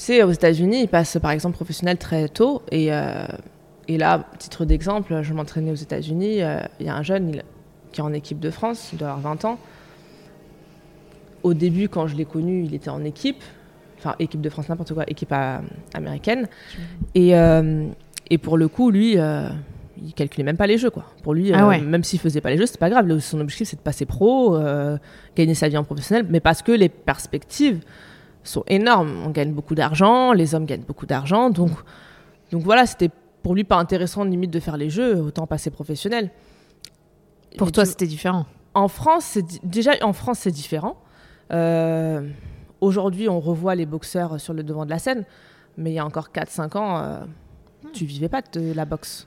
[0.00, 2.62] sais, aux États-Unis, ils passent par exemple professionnel très tôt.
[2.72, 3.26] Et, euh,
[3.86, 6.42] et là, titre d'exemple, je m'entraînais aux États-Unis.
[6.42, 7.42] euh, Il y a un jeune il-
[7.92, 9.58] qui est en équipe de France, il doit avoir 20 ans.
[11.44, 13.42] Au début, quand je l'ai connu, il était en équipe.
[13.98, 15.32] Enfin, équipe de France, n'importe quoi, équipe
[15.94, 16.48] américaine.
[17.14, 17.86] Et, euh,
[18.28, 19.48] et pour le coup, lui, euh,
[20.02, 20.90] il calculait même pas les jeux.
[20.90, 21.04] Quoi.
[21.22, 21.80] Pour lui, Ah euh, ouais.
[21.80, 23.18] même s'il faisait pas les jeux, c'est pas grave.
[23.20, 24.98] Son objectif, c'est de passer pro, euh,
[25.36, 26.26] gagner sa vie en professionnel.
[26.28, 27.80] Mais parce que les perspectives
[28.42, 29.14] sont énormes.
[29.24, 31.48] On gagne beaucoup d'argent, les hommes gagnent beaucoup d'argent.
[31.50, 31.70] Donc,
[32.52, 33.10] donc voilà, c'était
[33.42, 36.30] pour lui pas intéressant limite de faire les jeux, autant passer professionnel.
[37.56, 38.46] Pour Et toi, tu- c'était différent.
[38.74, 40.96] en France, c'est di- déjà en France c'est différent.
[41.52, 42.28] Euh,
[42.80, 45.24] Aujourd'hui, on revoit les boxeurs sur le devant de la scène,
[45.78, 47.18] mais il y a encore 4-5 ans, euh,
[47.94, 49.26] tu vivais pas de la boxe.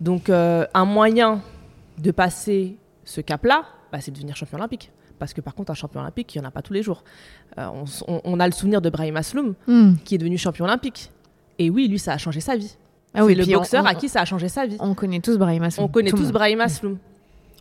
[0.00, 1.40] Donc, euh, un moyen
[1.98, 4.90] de passer ce cap-là, bah, c'est de devenir champion olympique.
[5.20, 7.04] Parce que par contre, un champion olympique, il n'y en a pas tous les jours.
[7.58, 9.94] Euh, on, s- on- on a le souvenir de Brahim Asloum, Hmm.
[10.04, 11.10] qui est devenu champion olympique.
[11.60, 12.76] Et oui, lui, ça a changé sa vie.
[13.14, 14.76] Ah oui, le boxeur on- à qui ça a changé sa vie.
[14.80, 15.84] On connaît tous Brahim Asloum.
[15.84, 16.32] On connaît Tout tous.
[16.32, 16.98] Brahim Asloum.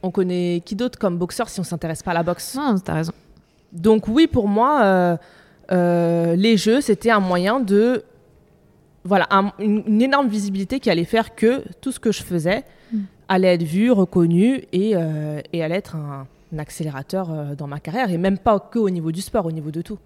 [0.02, 2.56] On connaît qui d'autre comme boxeur si on s'intéresse pas à la boxe?
[2.56, 3.12] Non, t'as raison.
[3.78, 5.18] Donc oui, pour moi, euh,
[5.72, 8.04] euh, les jeux, c'était un moyen de...
[9.04, 12.64] Voilà, un- une, une énorme visibilité qui allait faire que tout ce que je faisais
[12.92, 12.98] Mm.
[13.28, 18.10] allait être vu, reconnu et, euh, et allait être un, un accélérateur dans ma carrière.
[18.12, 19.98] Et même pas que au niveau du sport, au niveau de tout.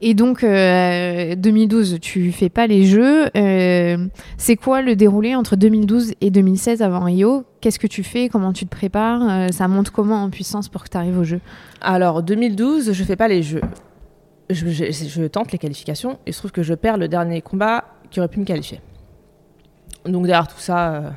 [0.00, 3.28] Et donc, euh, 2012, tu fais pas les Jeux.
[3.36, 4.06] Euh,
[4.38, 7.44] c'est quoi le déroulé entre 2012 et 2016 avant Rio?
[7.60, 8.28] Qu'est-ce que tu fais?
[8.28, 9.22] Comment tu te prépares?
[9.28, 11.40] Euh, Ça monte comment en puissance pour que tu arrives aux Jeux
[11.80, 13.62] Alors, 2012, je fais pas les jeux.
[14.50, 18.20] Je, je- tente les qualifications il se trouve que je perds le dernier combat qui
[18.20, 18.78] aurait pu me qualifier.
[20.04, 21.10] Donc derrière tout ça, euh,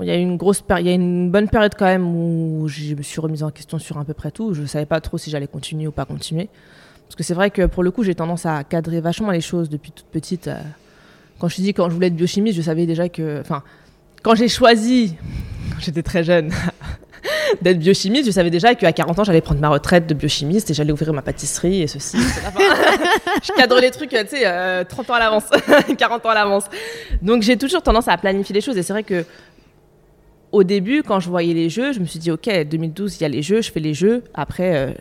[0.00, 2.94] il y a une grosse il y a une bonne période quand même où je
[2.94, 4.54] me suis remise en question sur à peu près tout.
[4.54, 6.48] Je savais pas trop si j'allais continuer ou pas continuer.
[7.14, 9.68] Parce que c'est vrai que pour le coup, j'ai tendance à cadrer vachement les choses
[9.68, 10.48] depuis toute petite.
[10.48, 10.56] euh.
[11.38, 13.62] Quand je te dis quand je voulais être biochimiste, je savais déjà que, enfin,
[14.24, 15.14] quand j'ai choisi,
[15.70, 16.50] quand j'étais très jeune,
[17.62, 20.74] d'être biochimiste, je savais déjà qu'à 40 ans, j'allais prendre ma retraite de biochimiste et
[20.74, 22.16] j'allais ouvrir ma pâtisserie et ceci.
[23.44, 25.44] je cadre les trucs, tu sais, euh, 30 ans à l'avance,
[25.96, 26.64] 40 ans à l'avance.
[27.22, 29.24] Donc j'ai toujours tendance à planifier les choses et c'est vrai que
[30.50, 33.24] au début, quand je voyais les jeux, je me suis dit, ok, 2012, il y
[33.24, 34.24] a les jeux, je fais les jeux.
[34.34, 34.92] Après, euh,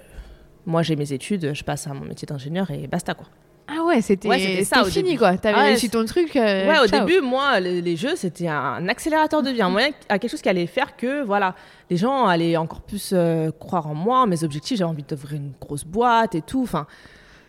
[0.66, 3.26] moi, j'ai mes études, je passe à mon métier d'ingénieur et basta, quoi.
[3.68, 5.20] Ah ouais, c'était Ouais, ça, fini début.
[5.20, 5.38] quoi.
[5.38, 6.36] T'avais Ah ouais, réussi ton truc.
[6.36, 7.06] euh, Ouais, au ciao.
[7.06, 10.42] début, moi, les, les jeux, c'était un accélérateur de vie, un moyen à quelque chose
[10.42, 11.56] qui allait faire que, voilà,
[11.90, 14.78] les gens allaient encore plus euh, croire en moi, mes objectifs.
[14.78, 16.62] J'avais envie d'ouvrir une grosse boîte et tout.
[16.64, 16.86] Enfin,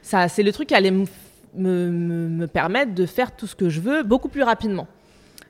[0.03, 1.05] ça, c'est le truc qui allait me,
[1.57, 4.87] me- me permettre de faire tout ce que je veux beaucoup plus rapidement.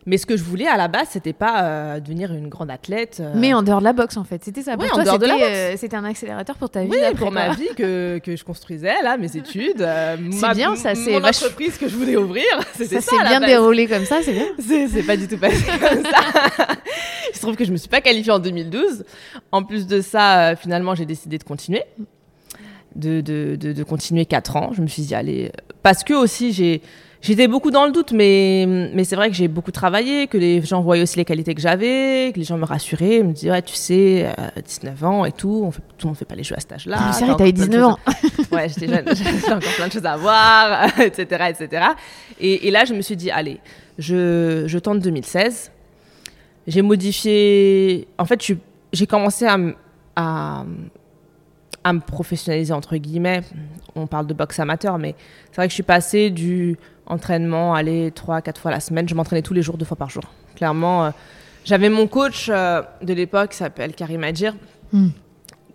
[0.06, 3.18] Mais ce que je voulais à la base, c'était pas euh, devenir une grande athlète.
[3.20, 4.74] euh, Mais en dehors de la boxe en fait, c'était ça.
[4.74, 5.46] Pour Ouais, en toi, dehors de la boxe.
[5.48, 6.90] euh, c'était un accélérateur pour ta vie.
[6.90, 9.80] Oui, après, pour ma vie que, que je construisais, là, mes études.
[9.80, 12.44] euh, C'est ma- bien, ça, c'est Mon entreprise que je voulais ouvrir.
[12.76, 14.46] C'était Ça ça, s'est bien déroulé comme ça, c'est bien.
[14.88, 16.66] C'est pas du tout passé comme ça.
[17.30, 19.04] Il se trouve que je me suis pas qualifiée en 2012.
[19.52, 21.82] En plus de ça, finalement, j'ai décidé de continuer.
[22.94, 24.70] De, de, de, de continuer 4 ans.
[24.72, 25.50] Je me suis dit, allez.
[25.82, 26.80] Parce que aussi, j'ai.
[27.26, 30.60] J'étais beaucoup dans le doute, mais, mais c'est vrai que j'ai beaucoup travaillé, que les
[30.60, 33.62] gens voyaient aussi les qualités que j'avais, que les gens me rassuraient, me disaient, ouais,
[33.62, 36.44] tu sais, euh, 19 ans et tout, on fait, tout le monde fait pas les
[36.44, 36.96] jeux à cet âge-là.
[37.00, 37.98] Ah, mais c'est vrai, t'avais plein de 19 choses ans.
[38.04, 41.87] à- Ouais, j'étais jeune, j'avais encore plein de choses à voir, etc., etc.
[42.38, 43.58] Et, et là, je me suis dit, allez,
[43.98, 45.70] je, je tente 2016.
[46.66, 48.06] J'ai modifié.
[48.18, 48.40] En fait,
[48.92, 49.56] j'ai commencé à,
[50.16, 50.64] à,
[51.84, 53.40] à me professionnaliser, entre guillemets.
[53.94, 55.14] On parle de boxe amateur, mais
[55.50, 59.08] c'est vrai que je suis passée du entraînement, aller trois, quatre fois la semaine.
[59.08, 60.22] Je m'entraînais tous les jours, deux fois par jour.
[60.56, 61.10] Clairement, euh,
[61.64, 64.54] j'avais mon coach euh, de l'époque, qui s'appelle Karim Adjir,
[64.92, 65.08] Hmm.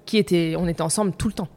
[0.05, 0.55] qui était.
[0.57, 1.49] On était ensemble tout le temps.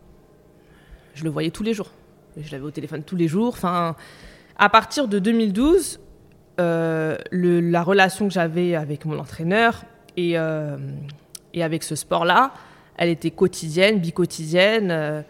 [1.15, 1.91] Je le voyais tous les jours.
[2.37, 3.49] Je l'avais au téléphone tous les jours.
[3.49, 3.95] Enfin,
[4.59, 6.01] à partir de 2012,
[6.61, 9.85] euh, le- la relation que j'avais avec mon entraîneur
[10.17, 10.33] et,
[11.55, 12.53] et avec ce sport-là,
[12.97, 15.25] elle était quotidienne, bicotidienne.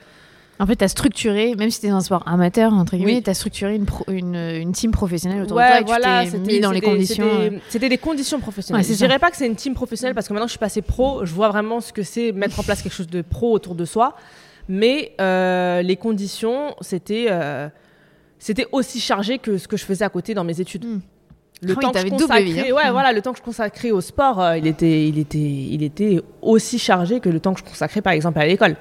[0.63, 3.23] En fait, t'as structuré, même si c'était un sport amateur, entre guillemets, Oui.
[3.23, 6.31] t'as structuré une, pro- une, une team professionnelle autour Ouais, de toi et voilà, tu
[6.31, 7.27] t'es mis dans les conditions.
[7.29, 8.85] c'était- euh, C'était des conditions professionnelles.
[8.87, 10.61] Ouais, je dirais pas que c'est une team professionnelle parce que maintenant que je suis
[10.61, 13.51] passée pro, je vois vraiment ce que c'est mettre en place quelque chose de pro
[13.53, 14.15] autour de soi.
[14.69, 17.69] Mais euh, les conditions, c'était euh,
[18.39, 20.85] c'était aussi chargé que ce que je faisais à côté dans mes études.
[20.85, 21.01] Hmm.
[21.65, 22.73] Le oui, temps consacrais, hein.
[22.73, 22.93] ouais, Hmm.
[22.93, 26.21] voilà, le temps que je consacrais au sport, euh, il était, il était, il était
[26.41, 28.77] aussi chargé que le temps que je consacrais, par exemple, à l'école.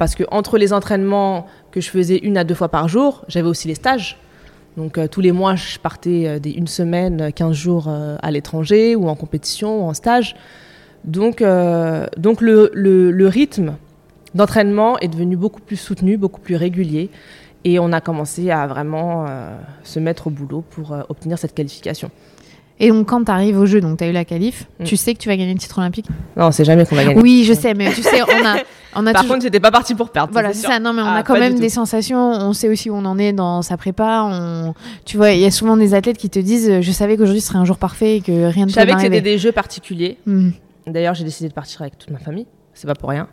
[0.00, 3.46] Parce que entre les entraînements que je faisais une à deux fois par jour, j'avais
[3.46, 4.16] aussi les stages.
[4.78, 8.30] Donc euh, tous les mois, je partais euh, des, une semaine, 15 jours euh, à
[8.30, 10.36] l'étranger ou en compétition ou en stage.
[11.04, 11.42] Donc,
[12.16, 13.74] donc le, le rythme
[14.34, 17.10] d'entraînement est devenu beaucoup plus soutenu, beaucoup plus régulier.
[17.64, 19.26] Et on a commencé à vraiment
[19.82, 22.10] se mettre au boulot pour obtenir cette qualification.
[22.80, 24.84] Et donc, quand tu arrives au jeu, donc tu as eu la qualif, mm.
[24.84, 27.20] tu sais que tu vas gagner le titre olympique Non, c'est jamais qu'on va gagner.
[27.20, 28.56] Oui, je sais, mais tu sais, on a.
[28.96, 30.32] On a Par contre, j'étais pas parti pour perdre.
[30.32, 30.80] Voilà, c'est ça.
[30.80, 32.18] Non, mais on a ah, quand même des sensations.
[32.18, 34.22] On sait aussi où on en est dans sa prépa.
[34.24, 34.74] On...
[35.04, 37.58] Tu vois, il y a souvent des athlètes qui te disent Je savais qu'aujourd'hui serait
[37.58, 40.18] un jour parfait et que rien ne Je savais que c'était des jeux particuliers.
[40.26, 40.50] Mm.
[40.88, 42.48] D'ailleurs, j'ai décidé de partir avec toute ma famille.
[42.74, 43.28] C'est pas pour rien.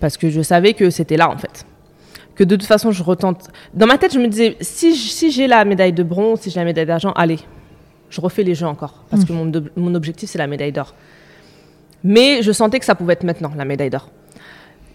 [0.00, 1.66] Parce que je savais que c'était là, en fait
[2.34, 3.48] que de toute façon je retente.
[3.74, 6.60] Dans ma tête, je me disais si, si j'ai la médaille de bronze, si j'ai
[6.60, 7.38] la médaille d'argent, allez,
[8.10, 9.70] je refais les jeux encore, parce que mm.
[9.76, 10.94] mon, objectif, c'est la médaille d'or.
[12.04, 14.10] Mais je sentais que ça pouvait être maintenant, la médaille d'or.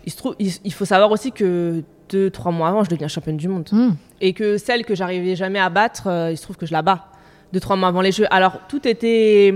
[0.06, 3.38] Il, se trouve, il, faut savoir aussi que deux, trois mois avant, je deviens championne
[3.38, 3.69] du monde.
[3.71, 3.89] Mm.
[4.21, 6.82] Et que celle que j'arrivais jamais à battre, euh, il se trouve que je la
[6.82, 7.08] bats.
[7.54, 8.28] Deux, trois mois avant les Jeux.
[8.32, 9.54] Alors, tout était...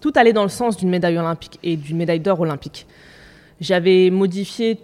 [0.00, 2.86] Tout allait dans le sens d'une médaille olympique et d'une médaille d'or olympique.
[3.60, 4.78] J'avais modifié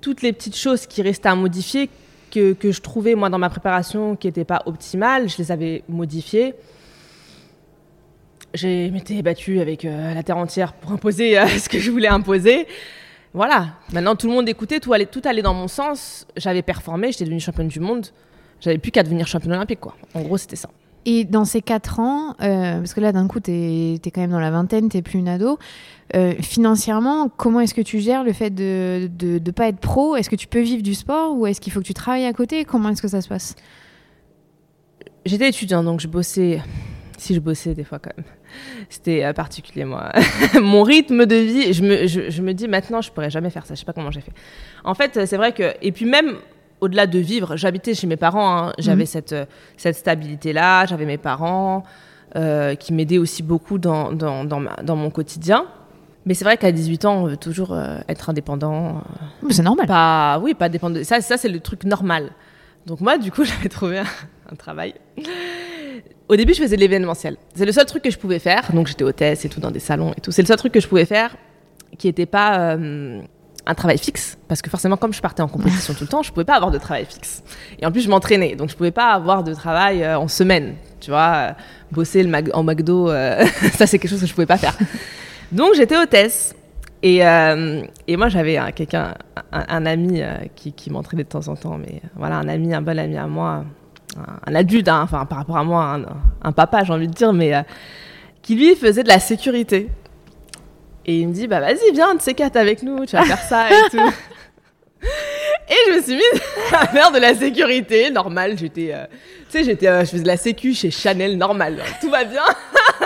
[0.00, 1.88] toutes les petites choses qui restaient à modifier,
[2.30, 5.28] que, que je trouvais, moi, dans ma préparation, qui n'étaient pas optimales.
[5.28, 6.54] Je les avais modifiées
[8.54, 12.08] j'ai m'étais battue avec euh, la terre entière pour imposer euh, ce que je voulais
[12.08, 12.66] imposer.
[13.34, 13.68] Voilà.
[13.92, 16.26] Maintenant, tout le monde écoutait, tout allait, tout allait dans mon sens.
[16.36, 18.08] J'avais performé, j'étais devenue championne du monde.
[18.60, 19.96] J'avais plus qu'à devenir championne olympique, quoi.
[20.14, 20.68] En gros, c'était ça.
[21.04, 24.30] Et dans ces quatre ans, euh, parce que là, d'un coup, tu es, quand même
[24.30, 25.58] dans la vingtaine, tu plus une ado.
[26.40, 30.14] financièrement, comment est-ce que tu gères le fait de ne pas être pro?
[30.14, 32.32] Est-ce que tu peux vivre du sport ou est-ce qu'il faut que tu travailles à
[32.32, 32.64] côté?
[32.64, 33.56] Comment est-ce que ça se passe?
[35.24, 36.60] J'étais étudiante, donc je bossais
[37.22, 38.26] si je bossais des fois quand même.
[38.88, 40.10] C'était euh, particulier, moi.
[40.60, 43.74] Mon rythme de vie, je me, je, me, dis maintenant, je pourrais jamais faire ça.
[43.74, 44.32] Je sais pas comment j'ai fait.
[44.84, 45.74] En fait, c'est vrai que.
[45.80, 46.36] Et puis même
[46.80, 48.58] au-delà de vivre, j'habitais chez mes parents.
[48.58, 48.72] Hein.
[48.78, 49.06] J'avais mhm.
[49.06, 49.36] cette,
[49.76, 50.84] cette stabilité-là.
[50.86, 51.84] J'avais mes parents
[52.34, 55.64] euh, qui m'aidaient aussi beaucoup dans, dans, dans, dans, mon quotidien.
[56.26, 59.00] Mais c'est vrai qu'à 18 ans, on veut toujours euh, être indépendant.
[59.50, 59.86] c'est normal.
[59.86, 61.04] Pas, oui, pas dépendre.
[61.04, 62.30] Ça, ça c'est le truc normal.
[62.86, 64.94] Donc moi, du coup, j'avais trouvé un travail
[66.32, 67.36] au début, je faisais de l'événementiel.
[67.54, 68.72] C'est le seul truc que je pouvais faire.
[68.72, 70.32] Donc, j'étais hôtesse et tout dans des salons et tout.
[70.32, 71.36] C'est le seul truc que je pouvais faire
[71.98, 73.20] qui n'était pas euh,
[73.66, 74.38] un travail fixe.
[74.48, 76.70] Parce que forcément, comme je partais en compétition tout le temps, je pouvais pas avoir
[76.70, 77.42] de travail fixe.
[77.78, 78.56] Et en plus, je m'entraînais.
[78.56, 80.74] Donc, je pouvais pas avoir de travail euh, en semaine.
[81.00, 81.52] Tu vois, euh,
[81.90, 83.08] bosser en McDo,
[83.74, 84.76] ça, c'est quelque chose que je pouvais pas faire.
[85.52, 86.54] Donc, j'étais hôtesse.
[87.02, 87.18] Et,
[88.16, 89.12] moi, j'avais quelqu'un,
[89.52, 90.22] un, ami
[90.54, 93.64] qui m'entraînait de temps en temps, mais voilà, un ami, un bon ami à moi,
[94.46, 96.00] un adulte, hein, enfin par rapport à moi,
[96.42, 97.62] un, papa, j'ai envie de dire, mais euh,
[98.42, 99.88] qui lui faisait de la sécurité.
[101.04, 103.42] Et il me dit, bah vas-y, viens, tu sais quatre avec nous, tu vas faire
[103.42, 104.12] ça et tout.
[105.68, 108.56] Et je me suis mise à faire de la sécurité, normal.
[108.58, 109.04] J'étais, euh,
[109.50, 111.82] tu sais, j'étais, euh, je faisais de la sécu chez Chanel, normal.
[112.00, 112.42] Tout va bien.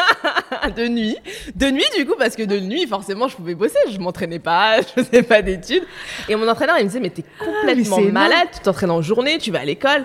[0.77, 1.17] de nuit,
[1.55, 3.79] de nuit du coup, parce que de nuit, forcément, je pouvais bosser.
[3.91, 5.85] Je m'entraînais pas, je faisais pas d'études.
[6.29, 8.49] Et mon entraîneur, il me disait, mais t'es ah, complètement malade.
[8.53, 10.05] Tu t'entraînes en journée, tu vas à l'école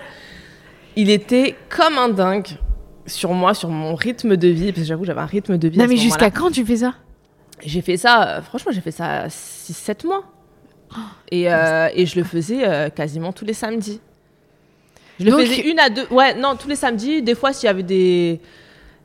[0.96, 2.48] il était comme un dingue
[3.06, 5.78] sur moi, sur mon rythme de vie, parce que j'avoue, j'avais un rythme de vie.
[5.78, 6.96] Non, mais jusqu'à quand tu fais ça?
[7.64, 10.24] J'ai fait ça, euh, franchement, j'ai fait ça 6-7 mois.
[10.94, 11.00] Oh.
[11.32, 14.02] et, euh, et, je le faisais euh, quasiment tous les samedis.
[15.20, 16.06] Je le faisais une à deux.
[16.12, 17.22] Ouais, non, tous les samedis.
[17.22, 18.42] Des fois, s'il y avait des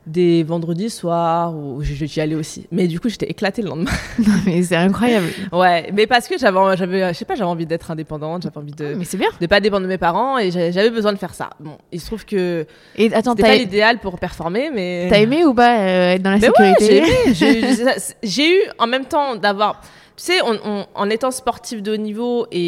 [0.07, 2.65] des vendredis soirs où j'y allais aussi.
[2.71, 3.91] Mais du coup, j'étais éclatée le lendemain.
[4.19, 5.27] Non, mais c'est incroyable.
[5.51, 8.71] ouais, mais parce que j'avais, j'avais, je sais pas, j'avais envie d'être indépendante, j'avais envie
[8.71, 9.29] de, ah, mais c'est bien.
[9.39, 11.51] de pas dépendre de mes parents et j'avais besoin de faire ça.
[11.59, 12.65] Bon, il se trouve que
[12.95, 16.31] et attends, c'était pas l'idéal pour performer, mais t'as aimé ou pas euh, être dans
[16.31, 17.75] la sécurité ouais, J'ai aimé.
[18.23, 19.81] j'ai eu en même temps d'avoir,
[20.15, 22.59] tu sais, en étant sportive de haut niveau et,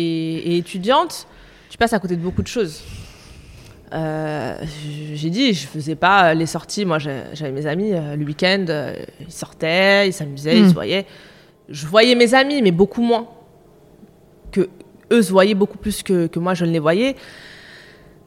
[0.54, 1.26] et étudiante,
[1.70, 2.82] tu passes à côté de beaucoup de choses.
[3.94, 4.56] Euh,
[5.14, 6.86] j'ai dit, je faisais pas les sorties.
[6.86, 10.70] Moi, j'avais mes amis euh, le week-end, euh, ils sortaient, ils s'amusaient, ils hmm.
[10.70, 11.06] se voyaient.
[11.70, 13.28] Je voyais mes amis, mais beaucoup moins
[14.52, 14.70] que
[15.12, 17.16] eux se voyaient beaucoup plus que, que moi je ne les voyais.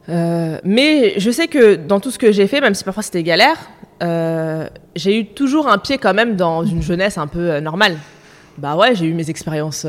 [0.09, 3.59] mais je sais que dans tout ce que j'ai fait, même si parfois c'était galère,
[4.95, 7.99] j'ai eu toujours un pied quand même dans une jeunesse un peu normale.
[8.59, 9.87] Bah ouais, j'ai eu mes expériences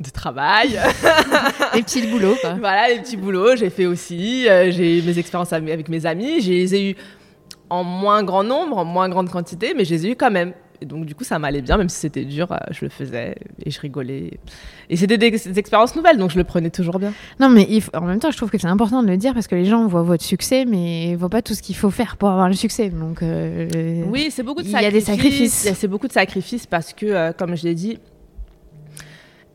[0.00, 0.80] de travail.
[1.74, 2.54] les petits boulots, quoi.
[2.54, 4.48] Voilà, les petits boulots, j'ai fait aussi.
[4.48, 6.40] Euh, j'ai eu mes expériences avec mes amis.
[6.40, 6.96] Je les ai eu
[7.68, 10.52] en moins grand nombre, en moins grande quantité, mais je les ai eu quand même.
[10.82, 13.36] Et donc, du coup, ça m'allait bien, même si c'était dur, euh, je le faisais
[13.62, 14.40] et je rigolais.
[14.88, 17.12] Et c'était des, expériences nouvelles, donc je le prenais toujours bien.
[17.38, 19.54] Non, mais en même temps, je trouve que c'est important de le dire parce que
[19.54, 22.30] les gens voient votre succès, mais ils voient pas tout ce qu'il faut faire pour
[22.30, 22.88] avoir le succès.
[22.88, 24.80] Donc, euh, oui, c'est beaucoup de sacrifices.
[24.80, 25.72] Il y a des sacrifices.
[25.74, 27.98] C'est beaucoup de sacrifices parce que, comme je l'ai dit,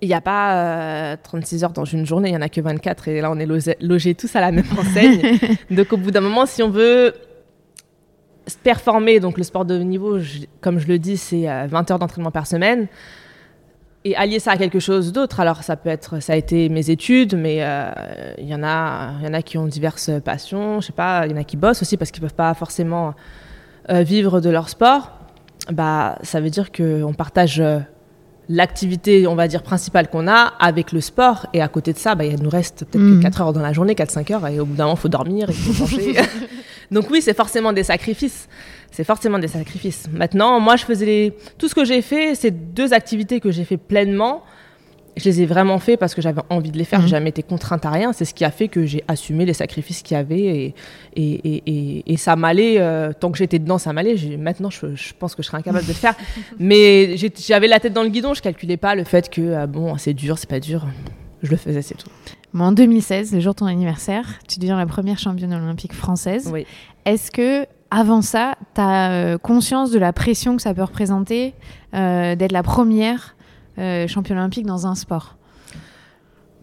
[0.01, 3.07] il n'y a pas 36 heures dans une journée, il n'y en a que 24
[3.07, 3.47] et là on est
[3.81, 5.37] logés tous à la même enseigne.
[5.71, 7.13] donc au bout d'un moment, si on veut
[8.63, 10.19] performer, donc le sport de haut niveau,
[10.61, 12.87] comme je le dis, c'est 20 heures d'entraînement par semaine
[14.05, 15.39] et allier ça à quelque chose d'autre.
[15.39, 17.89] Alors ça peut être, ça a été mes études, mais euh,
[18.37, 20.79] il y en a, il y en a qui ont diverses passions.
[20.79, 23.15] Je sais pas, il y en a qui bossent aussi parce qu'ils peuvent pas forcément
[23.89, 25.11] euh, vivre de leur sport.
[25.71, 27.79] Bah, ça veut dire qu'on partage euh,
[28.49, 32.15] l'activité, on va dire principale qu'on a avec le sport, et à côté de ça,
[32.15, 33.41] bah, il nous reste peut-être que 4 mm.
[33.41, 35.55] heures dans la journée, 4-5 heures, et au bout d'un moment, il faut dormir, il
[35.55, 36.15] faut manger.
[36.91, 38.47] Donc oui, c'est forcément des sacrifices
[38.95, 40.05] c'est forcément des sacrifices.
[40.09, 43.75] Maintenant, moi, je faisais tout ce que j'ai fait, ces deux activités que j'ai fait
[43.75, 44.43] pleinement,
[45.17, 46.99] je les ai vraiment fait parce que j'avais envie de les faire.
[46.99, 47.11] J'ai mhm.
[47.11, 48.13] jamais été contrainte à rien.
[48.13, 50.75] C'est ce qui a fait que j'ai assumé les sacrifices qu'il y avait et,
[51.15, 52.75] et, et, et ça m'allait.
[52.79, 54.15] Euh, tant que j'étais dedans, ça m'allait.
[54.37, 56.15] Maintenant, je, pense que je serais incapable de le faire.
[56.59, 58.33] Mais j'avais la tête dans le guidon.
[58.33, 60.85] Je calculais pas le fait que euh, bon, c'est dur, c'est pas dur.
[61.43, 62.09] Je le faisais, c'est tout.
[62.57, 66.49] en 2016, le jour de ton anniversaire, tu deviens la première championne olympique française.
[66.51, 66.65] Oui.
[67.05, 71.53] Est-ce que avant ça, tu as euh, conscience de la pression que ça peut représenter
[71.93, 73.35] euh, d'être la première
[73.77, 75.35] euh, championne olympique dans un sport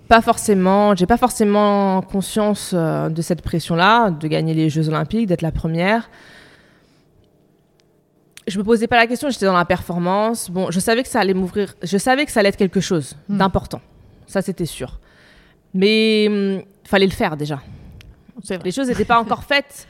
[0.08, 0.94] Pas forcément.
[0.94, 6.10] J'ai pas forcément conscience de cette pression-là, de gagner les Jeux olympiques, d'être la première.
[8.48, 10.50] Je me posais pas la question, j'étais dans la performance.
[10.50, 13.16] Bon, je savais que ça allait m'ouvrir, je savais que ça allait être quelque chose
[13.28, 13.38] hmm.
[13.38, 13.80] d'important.
[14.26, 14.98] Ça, c'était sûr.
[15.74, 17.60] Mais il hum, fallait le faire déjà.
[18.64, 19.86] Les choses n'étaient pas encore faites.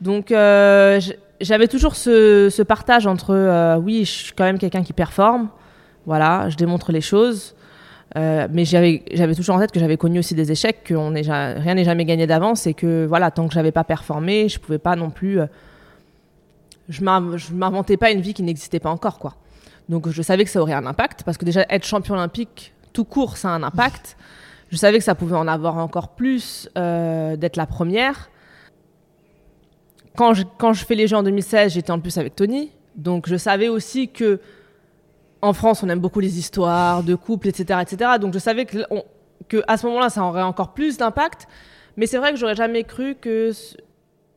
[0.00, 1.00] Donc euh,
[1.40, 5.48] j'avais toujours ce, partage entre euh, oui, je suis quand même quelqu'un qui performe,
[6.06, 7.54] voilà, je démontre les choses.
[8.16, 11.74] Euh, mais j'avais toujours en tête que j'avais connu aussi des échecs, que on rien
[11.74, 14.96] n'est jamais gagné d'avance et que voilà, tant que j'avais pas performé, je pouvais pas
[14.96, 15.40] non plus.
[16.88, 19.34] je m'inventais pas une vie qui n'existait pas encore, quoi.
[19.88, 23.04] Donc je savais que ça aurait un impact parce que déjà être champion olympique tout
[23.04, 24.16] court, ça a un impact.
[24.68, 28.30] Je savais que ça pouvait en avoir encore plus d'être la première
[30.16, 32.72] quand je, quand je fais les jeux en 2016, j'étais en plus avec Tony.
[32.96, 34.40] Donc je savais aussi que
[35.46, 37.80] en France, on aime beaucoup les histoires de couple, etc.
[37.82, 38.10] etc.
[38.20, 38.78] Donc je savais que,
[39.48, 41.46] que à ce moment-là, ça aurait encore plus d'impact.
[41.96, 43.52] Mais c'est vrai que j'aurais jamais cru que.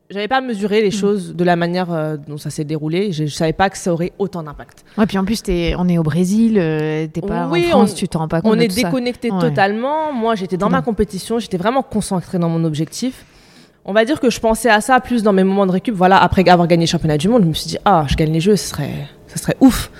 [0.08, 0.92] J'avais pas mesuré les mm.
[0.92, 3.12] choses de la manière euh, dont ça s'est déroulé.
[3.12, 4.84] Je, ne savais pas que ça aurait autant d'impact.
[4.98, 8.08] Ouais, puis en plus, es, on est au Brésil, euh, t'es pas en France, tu
[8.08, 8.52] t'en rends pas compte.
[8.56, 10.12] On est déconnecté totalement.
[10.12, 13.24] Moi, j'étais dans ma compétition, j'étais vraiment concentrée dans mon objectif.
[13.84, 15.94] On va dire que je pensais à ça plus dans mes moments de récup.
[15.94, 18.32] Voilà, après avoir gagné le championnat du monde, je me suis dit, ah, je gagne
[18.32, 19.92] les jeux, ce serait, ce serait ouf.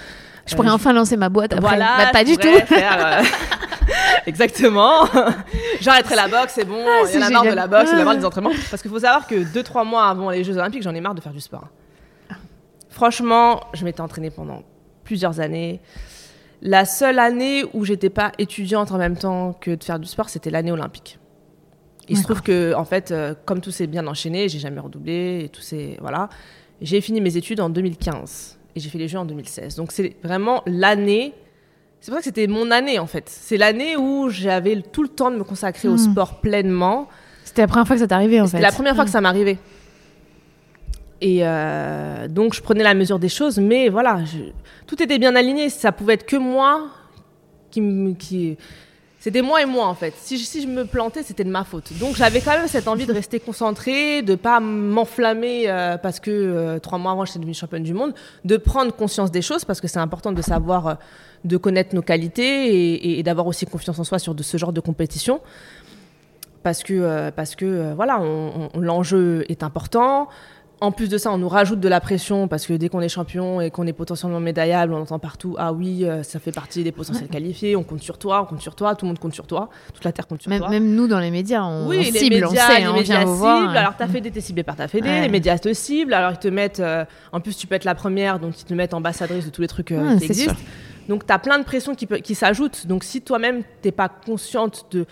[0.50, 1.68] Je pourrais euh, enfin lancer ma boîte après.
[1.68, 2.48] Voilà, bah, pas du tout.
[2.48, 3.22] Euh,
[4.26, 5.06] exactement.
[5.80, 6.84] J'arrêterai la boxe, c'est bon.
[6.86, 8.24] Ah, il y en a marre de la boxe, il y en a marre des
[8.24, 8.50] entraînements.
[8.70, 11.20] Parce qu'il faut savoir que 2-3 mois avant les Jeux Olympiques, j'en ai marre de
[11.20, 11.68] faire du sport.
[12.88, 14.62] Franchement, je m'étais entraînée pendant
[15.04, 15.80] plusieurs années.
[16.62, 20.28] La seule année où j'étais pas étudiante en même temps que de faire du sport,
[20.28, 21.18] c'était l'année olympique.
[22.08, 25.42] Il se trouve que, en fait, euh, comme tout s'est bien enchaîné, j'ai jamais redoublé
[25.44, 26.28] et tout c'est voilà.
[26.80, 29.76] J'ai fini mes études en 2015 et j'ai fait les Jeux en 2016.
[29.76, 31.34] Donc c'est vraiment l'année.
[32.00, 33.24] C'est pour ça que c'était mon année en fait.
[33.28, 36.12] C'est l'année où j'avais tout le temps de me consacrer au hmm.
[36.12, 37.08] sport pleinement.
[37.44, 38.52] C'était la première fois que ça t'arrivait en fait.
[38.52, 39.12] C'était la première fois que hmm.
[39.12, 39.58] ça m'arrivait.
[41.20, 44.20] Et euh, donc je prenais la mesure des choses, mais voilà,
[44.86, 45.68] tout était bien aligné.
[45.68, 46.88] Ça pouvait être que moi
[47.70, 48.56] qui, qui
[49.20, 50.14] c'était moi et moi en fait.
[50.16, 51.92] Si je, si je me plantais, c'était de ma faute.
[52.00, 56.30] Donc j'avais quand même cette envie de rester concentrée, de pas m'enflammer euh, parce que
[56.30, 58.14] euh, trois mois avant j'étais devenue championne du monde,
[58.46, 60.94] de prendre conscience des choses parce que c'est important de savoir, euh,
[61.44, 64.80] de connaître nos qualités et, d'avoir aussi confiance en soi sur de, ce genre de
[64.80, 65.42] compétition.
[66.62, 68.20] Parce que, parce que voilà,
[68.74, 70.28] l'enjeu est important.
[70.82, 73.10] En plus de ça, on nous rajoute de la pression parce que dès qu'on est
[73.10, 76.82] champion et qu'on est potentiellement médaillable, on entend partout Ah oui, euh, ça fait partie
[76.82, 79.34] des potentiels qualifiés, on compte sur toi, on compte sur toi, tout le monde compte
[79.34, 80.70] sur toi, toute la terre compte sur même, toi.
[80.70, 83.20] Même nous dans les médias, on, oui, cible, les médias, on sait, les on médias
[83.20, 83.30] ciblent.
[83.30, 83.76] Voir.
[83.76, 86.48] Alors ta Fédé, t'es ciblé par ta Fédé, les médias te ciblent, alors ils te
[86.48, 86.80] mettent.
[86.80, 89.60] Euh, en plus, tu peux être la première, donc ils te mettent ambassadrice de tous
[89.60, 90.54] les trucs euh, qui existent.
[91.10, 92.86] Donc tu as plein de pressions qui, qui s'ajoutent.
[92.86, 95.04] Donc si toi-même t'es pas consciente de.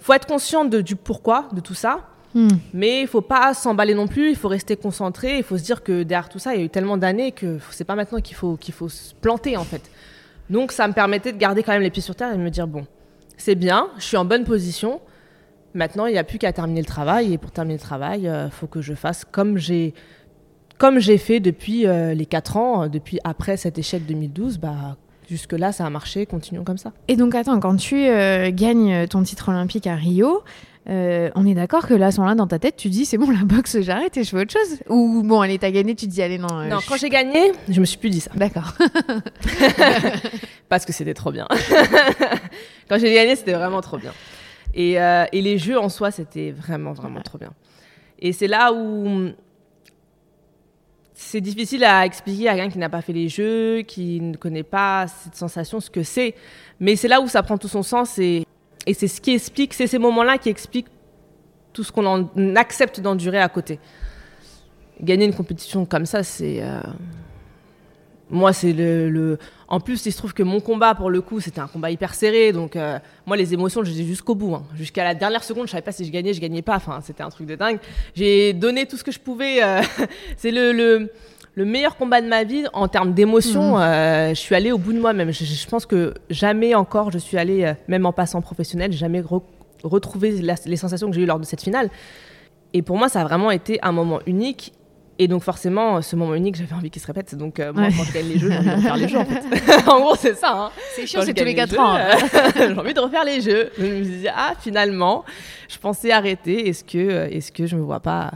[0.00, 2.48] Faut être consciente de, du pourquoi de tout ça Hmm.
[2.72, 5.84] Mais il faut pas s'emballer non plus, il faut rester concentré, il faut se dire
[5.84, 8.34] que derrière tout ça, il y a eu tellement d'années que c'est pas maintenant qu'il
[8.36, 9.88] faut, qu'il faut se planter en fait.
[10.50, 12.50] Donc ça me permettait de garder quand même les pieds sur terre et de me
[12.50, 12.86] dire bon,
[13.36, 15.00] c'est bien, je suis en bonne position.
[15.74, 18.28] Maintenant, il n'y a plus qu'à terminer le travail et pour terminer le travail, il
[18.28, 19.94] euh, faut que je fasse comme j'ai
[20.76, 24.96] comme j'ai fait depuis euh, les 4 ans, depuis après cet échec 2012, bah
[25.28, 26.92] jusque-là, ça a marché, continuons comme ça.
[27.08, 30.42] Et donc, attends, quand tu euh, gagnes ton titre olympique à Rio,
[30.86, 33.16] Euh, on est d'accord que là, à ce moment-là, dans ta tête, tu dis c'est
[33.16, 36.06] bon, la boxe, j'arrête et je fais autre chose Ou bon, allez, t'as gagné, tu
[36.06, 36.48] te dis allez, non.
[36.52, 38.30] euh, Non, je- quand j'ai gagné, je me suis plus dit ça.
[38.34, 38.74] D'accord.
[40.68, 41.46] Parce que c'était trop bien.
[42.88, 44.12] quand j'ai gagné, c'était vraiment trop bien.
[44.74, 47.52] Et, euh, et les jeux en soi, c'était vraiment, vraiment trop bien.
[48.18, 49.30] Et c'est là où
[51.14, 54.62] c'est difficile à expliquer à quelqu'un qui n'a pas fait les jeux, qui ne connaît
[54.64, 56.34] pas cette sensation, ce que c'est.
[56.80, 58.43] Mais c'est là où ça prend tout son sens et,
[58.86, 60.88] et c'est ce qui explique, c'est ces moments-là qui expliquent
[61.72, 63.78] tout ce qu'on accepte d'endurer à côté.
[65.00, 66.62] Gagner une compétition comme ça, c'est.
[66.62, 66.80] euh,
[68.30, 71.60] Moi, c'est le, En plus, il se trouve que mon combat, pour le coup, c'était
[71.60, 72.52] un combat hyper serré.
[72.52, 74.54] Donc, euh, moi, les émotions, je les ai jusqu'au bout.
[74.54, 74.64] hein.
[74.76, 76.76] Jusqu'à la dernière seconde, je savais pas si je gagnais, je gagnais pas.
[76.76, 77.78] Enfin, c'était un truc de dingue.
[78.14, 79.62] J'ai donné tout ce que je pouvais.
[79.62, 79.82] euh,
[80.36, 81.10] c'est le,
[81.56, 83.78] le meilleur combat de ma vie en termes d'émotion.
[83.78, 85.30] euh, je suis allée au bout de moi-même.
[85.32, 89.20] Je, je pense que jamais encore, je suis allée, euh, même en passant professionnel, jamais
[89.20, 89.42] re-
[89.84, 91.90] retrouvé la- les sensations que j'ai eues lors de cette finale.
[92.72, 94.72] Et pour moi, ça a vraiment été un moment unique.
[95.20, 97.36] Et donc forcément, ce moment unique, j'avais envie qu'il se répète.
[97.36, 97.90] Donc euh, moi, Ouais.
[97.96, 99.42] quand je gagne les jeux, j'ai envie de refaire les jeux en fait.
[99.88, 100.52] en gros, c'est ça.
[100.56, 100.70] hein.
[100.96, 101.94] C'est chiant, c'est tous les gagne 4 jeux, ans.
[101.96, 103.70] euh, j'ai envie de refaire les jeux.
[103.78, 105.24] Je me suis dit, ah, finalement,
[105.68, 106.68] je pensais arrêter.
[106.68, 108.32] Est-ce que, euh, est-ce que je me vois pas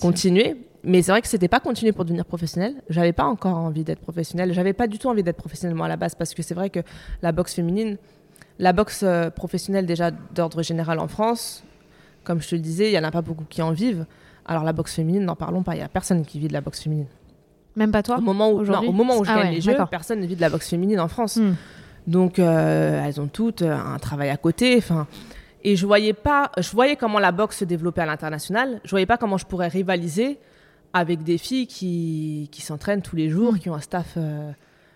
[0.00, 0.56] continuer?
[0.84, 2.74] Mais c'est vrai que c'était pas continuer pour devenir professionnel.
[2.88, 4.52] J'avais pas encore envie d'être professionnel.
[4.52, 6.70] J'avais pas du tout envie d'être professionnel moi à la base parce que c'est vrai
[6.70, 6.80] que
[7.22, 7.96] la boxe féminine,
[8.58, 11.64] la boxe euh, professionnelle déjà d'ordre général en France,
[12.24, 14.06] comme je te le disais, il y en a pas beaucoup qui en vivent.
[14.46, 15.74] Alors la boxe féminine, n'en parlons pas.
[15.74, 17.06] Il y a personne qui vit de la boxe féminine.
[17.76, 19.60] Même pas toi Au moment où, non, au moment où je Ah gagne ouais, les
[19.60, 21.36] jeux, personne ne vit de la boxe féminine en France.
[21.36, 21.54] Hmm.
[22.06, 24.76] Donc euh, elles ont toutes euh, un travail à côté.
[24.78, 25.06] Enfin,
[25.64, 28.80] et je voyais pas, je voyais comment la boxe se développait à l'international.
[28.84, 30.38] Je voyais pas comment je pourrais rivaliser
[30.92, 34.14] avec des filles qui, qui s'entraînent tous les jours, qui ont un staff.
[34.16, 34.50] euh,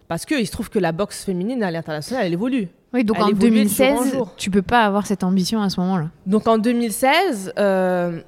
[0.09, 2.69] parce que il se trouve que la boxe féminine à l'international, elle évolue.
[2.93, 4.35] Oui, donc Elle en évoluait de jour en 2016, jour.
[4.37, 6.09] tu peux pas avoir cette ambition à ce moment-là.
[6.27, 8.21] Donc en 2016, euh,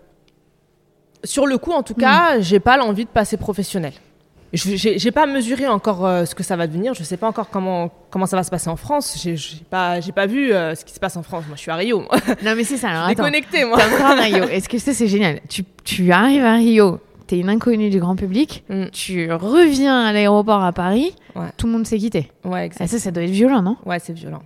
[1.25, 3.93] sur le coup en tout cas, j'ai pas l'envie de passer professionnel.
[4.53, 6.95] Je- J'ai pas mesuré encore euh, ce que ça va devenir.
[6.95, 9.19] Je sais pas encore comment comment ça va se passer en France.
[9.21, 9.37] J'ai
[9.69, 11.43] pas j'ai pas vu euh, ce qui se passe en France.
[11.49, 12.01] Moi, je suis à Rio.
[12.03, 12.17] moi.
[12.45, 12.91] Non, mais c'est ça.
[12.91, 13.25] Alors, attends.
[13.25, 13.79] Déconnecté moi.
[13.79, 14.45] T'es encore à Rio.
[14.45, 15.41] Est-ce que ça, c'est génial?
[15.49, 18.85] Tu, tu arrives à Rio, t'es une inconnue du grand public, Mm.
[18.93, 21.47] tu reviens à l'aéroport à Paris, Ouais.
[21.57, 22.31] tout le monde s'est quitté.
[22.45, 22.71] Ouais.
[22.79, 23.77] Ah, ça, ça doit être violent, non?
[23.87, 24.43] Ouais, c'est violent.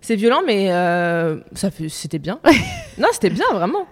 [0.00, 2.38] C'est violent, mais euh, ça c'était bien.
[2.98, 3.86] non, c'était bien vraiment.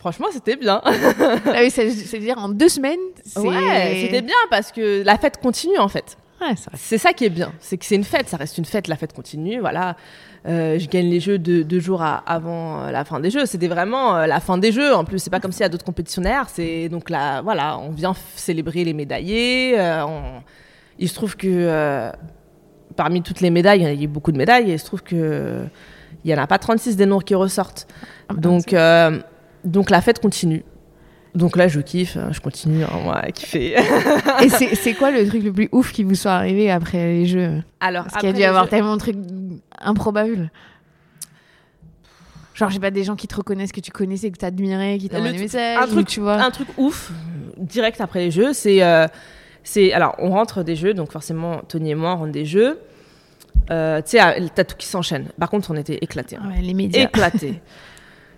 [0.00, 0.82] Franchement, c'était bien.
[0.84, 0.92] ah
[1.60, 2.98] oui, C'est-à-dire en deux semaines.
[3.36, 6.16] Ouais, c'était bien parce que la fête continue en fait.
[6.46, 8.86] Ouais, C'est ça qui est bien, c'est que c'est une fête, ça reste une fête,
[8.88, 9.96] la fête continue, voilà.
[10.46, 13.46] Euh, je gagne les jeux deux, deux jours à- avant euh, la fin des jeux.
[13.46, 14.94] C'était vraiment euh, la fin des jeux.
[14.94, 16.50] En plus, c'est pas comme s'il y a d'autres compétitions derrière.
[16.50, 19.78] C'est donc là, voilà, on vient célébrer les médaillés.
[19.80, 20.42] euh, on-
[20.98, 22.10] Il se trouve que
[22.96, 25.02] parmi toutes les médailles, il y a eu beaucoup de médailles, et il se trouve
[25.02, 25.64] que
[26.24, 27.86] il y en a pas 36 des noirs qui ressortent.
[28.28, 28.74] Ah bah, Donc,
[29.64, 30.62] donc la fête continue.
[31.34, 33.74] Donc là, je kiffe, je continue, hein, moi, à kiffer.
[34.42, 37.62] Et c'est quoi le truc le plus ouf qui vous soit arrivé après les jeux?
[37.80, 39.16] Alors, Parce qu'il y a dû les avoir jeux- tellement de trucs
[39.80, 40.50] improbables.
[42.54, 45.32] Genre, j'ai pas des gens qui te reconnaissent, que tu connaissais, que t'admirais, qui t'envoient
[45.32, 46.34] des messages, un ou truc- tu vois.
[46.40, 47.10] un truc ouf
[47.56, 49.06] direct après les jeux c'est euh,
[49.62, 52.80] c'est alors on rentre des jeux donc forcément Tony et moi on rentre des jeux
[53.70, 56.48] euh, tu sais t'as tout qui s'enchaîne par contre on était éclatés hein.
[56.52, 57.04] Ouais, les médias.
[57.04, 57.60] éclatés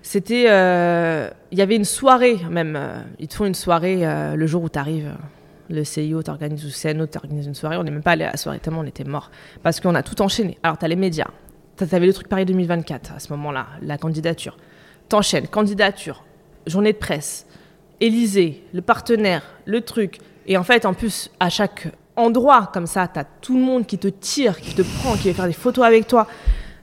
[0.09, 4.37] c'était euh, il y avait une soirée même euh, ils te font une soirée euh,
[4.37, 5.11] le jour où t'arrives
[5.69, 7.77] le CIO t'organise ou CNO t'organise une soirée.
[7.77, 9.33] On n'est même pas allé à la soirée tellement on était morts.
[9.65, 10.59] Parce qu'on a tout enchaîné.
[10.63, 11.27] Alors t'as les médias.
[11.75, 14.57] T'as- t'avais le truc Paris 2024 à ce moment-là la candidature.
[15.09, 15.49] T'enchaînes.
[15.49, 16.25] Candidature
[16.69, 17.47] journée de presse
[18.01, 20.19] Élysée, le partenaire, le truc.
[20.47, 23.99] Et en fait, en plus, à chaque endroit comme ça, t'as tout le monde qui
[23.99, 26.29] te tire, qui te prend, qui veut faire des photos avec toi.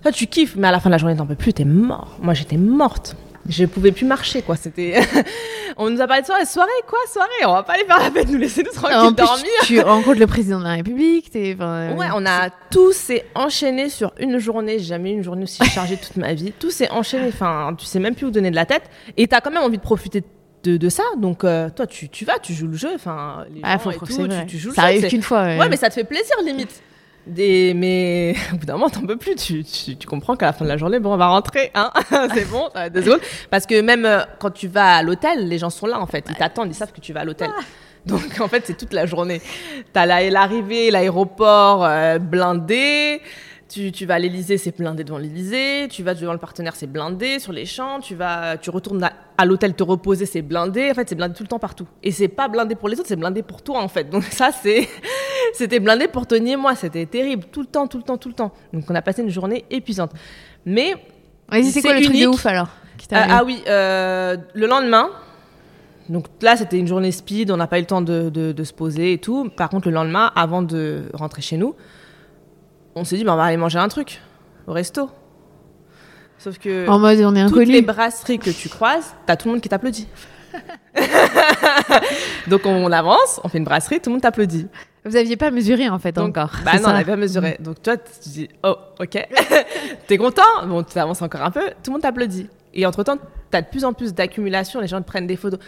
[0.03, 2.17] Toi, tu kiffes, mais à la fin de la journée, t'en peux plus, t'es mort.
[2.21, 3.15] Moi, j'étais morte.
[3.49, 4.55] Je pouvais plus marcher, quoi.
[4.55, 5.01] C'était.
[5.77, 7.29] on nous a parlé de soirée, soirée, quoi, soirée?
[7.45, 9.45] On va pas aller faire la fête, nous laisser nous tranquilles En plus, dormir.
[9.61, 11.29] tu, tu rencontres le président de la République.
[11.29, 14.79] t'es- enfin, Ouais, euh, on a tout s'est enchaîné sur une journée.
[14.79, 16.53] J'ai jamais eu une journée aussi chargée toute ma vie.
[16.57, 17.27] Tout s'est enchaîné.
[17.27, 18.83] Enfin, tu sais même plus où donner de la tête.
[19.17, 20.23] Et t'as quand même envie de profiter
[20.63, 21.03] de, de ça.
[21.17, 22.91] Donc, euh, toi, tu, tu vas, tu joues le jeu.
[22.95, 25.09] Enfin, les Ah, gens faut, et tout, tu, tu joues le ça jeu, arrive c'est-
[25.09, 25.43] qu'une fois.
[25.43, 25.59] ouais.
[25.59, 26.81] Ouais, mais ça te fait plaisir limite.
[27.25, 27.73] Des...
[27.73, 29.35] Mais au bout d'un moment, t'en peux plus.
[29.35, 31.71] Tu, tu, tu comprends qu'à la fin de la journée, bon, on va rentrer.
[31.73, 31.91] Hein
[32.33, 33.21] c'est bon, ça va être deux secondes.
[33.49, 36.25] Parce que même euh, quand tu vas à l'hôtel, les gens sont là en fait.
[36.29, 37.49] Ils t'attendent, ils savent que tu vas à l'hôtel.
[38.05, 39.41] Donc en fait, c'est toute la journée.
[39.93, 43.21] T'as la- l'arrivée, l'aéroport euh, blindé.
[43.73, 45.87] Tu, tu vas à l'Elysée, c'est blindé devant l'Elysée.
[45.89, 47.99] Tu vas devant le partenaire, c'est blindé sur les champs.
[48.01, 50.91] Tu vas, tu retournes à, à l'hôtel te reposer, c'est blindé.
[50.91, 51.87] En fait, c'est blindé tout le temps partout.
[52.03, 54.09] Et c'est pas blindé pour les autres, c'est blindé pour toi en fait.
[54.11, 54.87] Donc ça, c'est,
[55.53, 56.75] c'était blindé pour Tony et moi.
[56.75, 58.51] C'était terrible, tout le temps, tout le temps, tout le temps.
[58.73, 60.11] Donc on a passé une journée épuisante.
[60.65, 60.93] Mais
[61.49, 62.67] Vas-y, c'est quoi le truc de ouf alors
[63.07, 65.09] t'est Ah, ah oui, euh, le lendemain.
[66.09, 68.63] Donc là, c'était une journée speed, on n'a pas eu le temps de, de- de
[68.63, 69.49] se poser et tout.
[69.55, 71.75] Par contre, le lendemain, avant de rentrer chez nous,
[72.95, 74.21] on s'est dit, bah, on va aller manger un truc
[74.67, 75.09] au resto.
[76.37, 79.53] Sauf que En mode, on est toutes les brasseries que tu croises, t'as tout le
[79.53, 80.07] monde qui t'applaudit.
[82.47, 84.67] Donc on avance, on fait une brasserie, tout le monde t'applaudit.
[85.05, 86.51] Vous aviez pas mesuré en fait Donc, encore.
[86.63, 87.57] Bah non, ça on n'avait pas mesuré.
[87.59, 89.27] Donc toi, tu dis, oh, ok.
[90.07, 90.65] T'es content?
[90.65, 92.47] Bon, tu avances encore un peu, tout le monde t'applaudit.
[92.73, 93.17] Et entre-temps,
[93.51, 95.59] t'as de plus en plus d'accumulation, les gens te prennent des photos.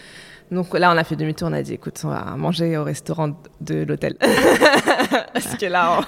[0.51, 3.31] Donc là, on a fait demi-tour, on a dit, écoute, on va manger au restaurant
[3.61, 4.15] de l'hôtel.
[5.33, 5.99] Parce que là,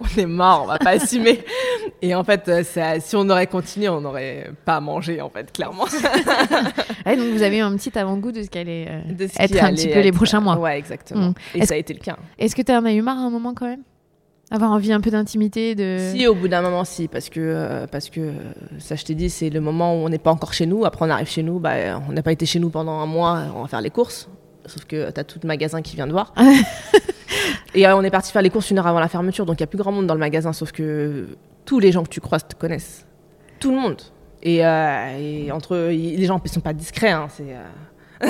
[0.00, 1.44] on, on est mort, on va pas assumer.
[2.02, 5.50] Et en fait, euh, ça- si on aurait continué, on n'aurait pas mangé, en fait,
[5.52, 5.86] clairement.
[7.06, 9.86] Ouais, donc vous avez eu un petit avant-goût de ce qu'allait euh, être un petit
[9.88, 10.58] peu les prochains mois.
[10.58, 11.28] Ouais, exactement.
[11.28, 11.34] Mm.
[11.54, 12.16] Et ça a été le cas.
[12.36, 13.82] Est-ce que tu en as eu marre à un moment quand même?
[14.50, 16.12] Avoir envie un peu d'intimité de...
[16.14, 18.32] Si, au bout d'un moment, si, parce que, euh, parce que euh,
[18.78, 20.84] ça, je t'ai dit, c'est le moment où on n'est pas encore chez nous.
[20.84, 23.42] Après, on arrive chez nous, bah, on n'a pas été chez nous pendant un mois,
[23.56, 24.28] on va faire les courses.
[24.66, 26.32] Sauf que t'as tout le magasin qui vient de voir.
[27.74, 29.62] Et euh, on est parti faire les courses une heure avant la fermeture, donc il
[29.62, 31.26] n'y a plus grand monde dans le magasin, sauf que
[31.64, 33.04] tous les gens que tu croises te connaissent.
[33.58, 34.00] Tout le monde.
[34.44, 37.56] Et, euh, et entre eux, les gens ne sont pas discrets, hein, c'est.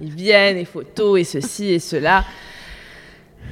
[0.00, 2.24] ils viennent, et photos, et ceci, et cela.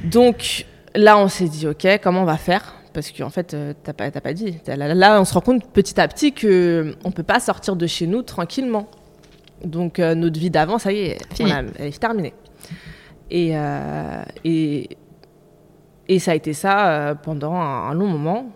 [0.04, 0.64] Donc
[0.94, 2.74] là, on s'est dit, ok, comment on va faire?
[2.94, 4.58] Parce qu'en fait, euh, t'as pas, pas dit.
[4.66, 8.06] Là, on se rend compte petit à petit que on peut pas sortir de chez
[8.06, 8.88] nous tranquillement.
[9.64, 11.50] Donc euh, notre vie d'avant, ça y est, Fini.
[11.52, 12.32] on a- elle est terminée.
[13.30, 14.88] Et, euh, et,
[16.08, 18.46] et ça a été ça euh, pendant un, un long moment.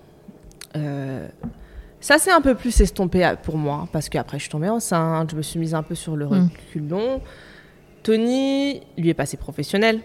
[0.77, 1.29] Euh,
[2.01, 5.37] ça s'est un peu plus estompé pour moi, parce qu'après je suis tombée enceinte, je
[5.37, 6.49] me suis mise un peu sur le Mm.
[6.69, 7.21] reculon.
[8.03, 10.01] Tony, lui est passé professionnel.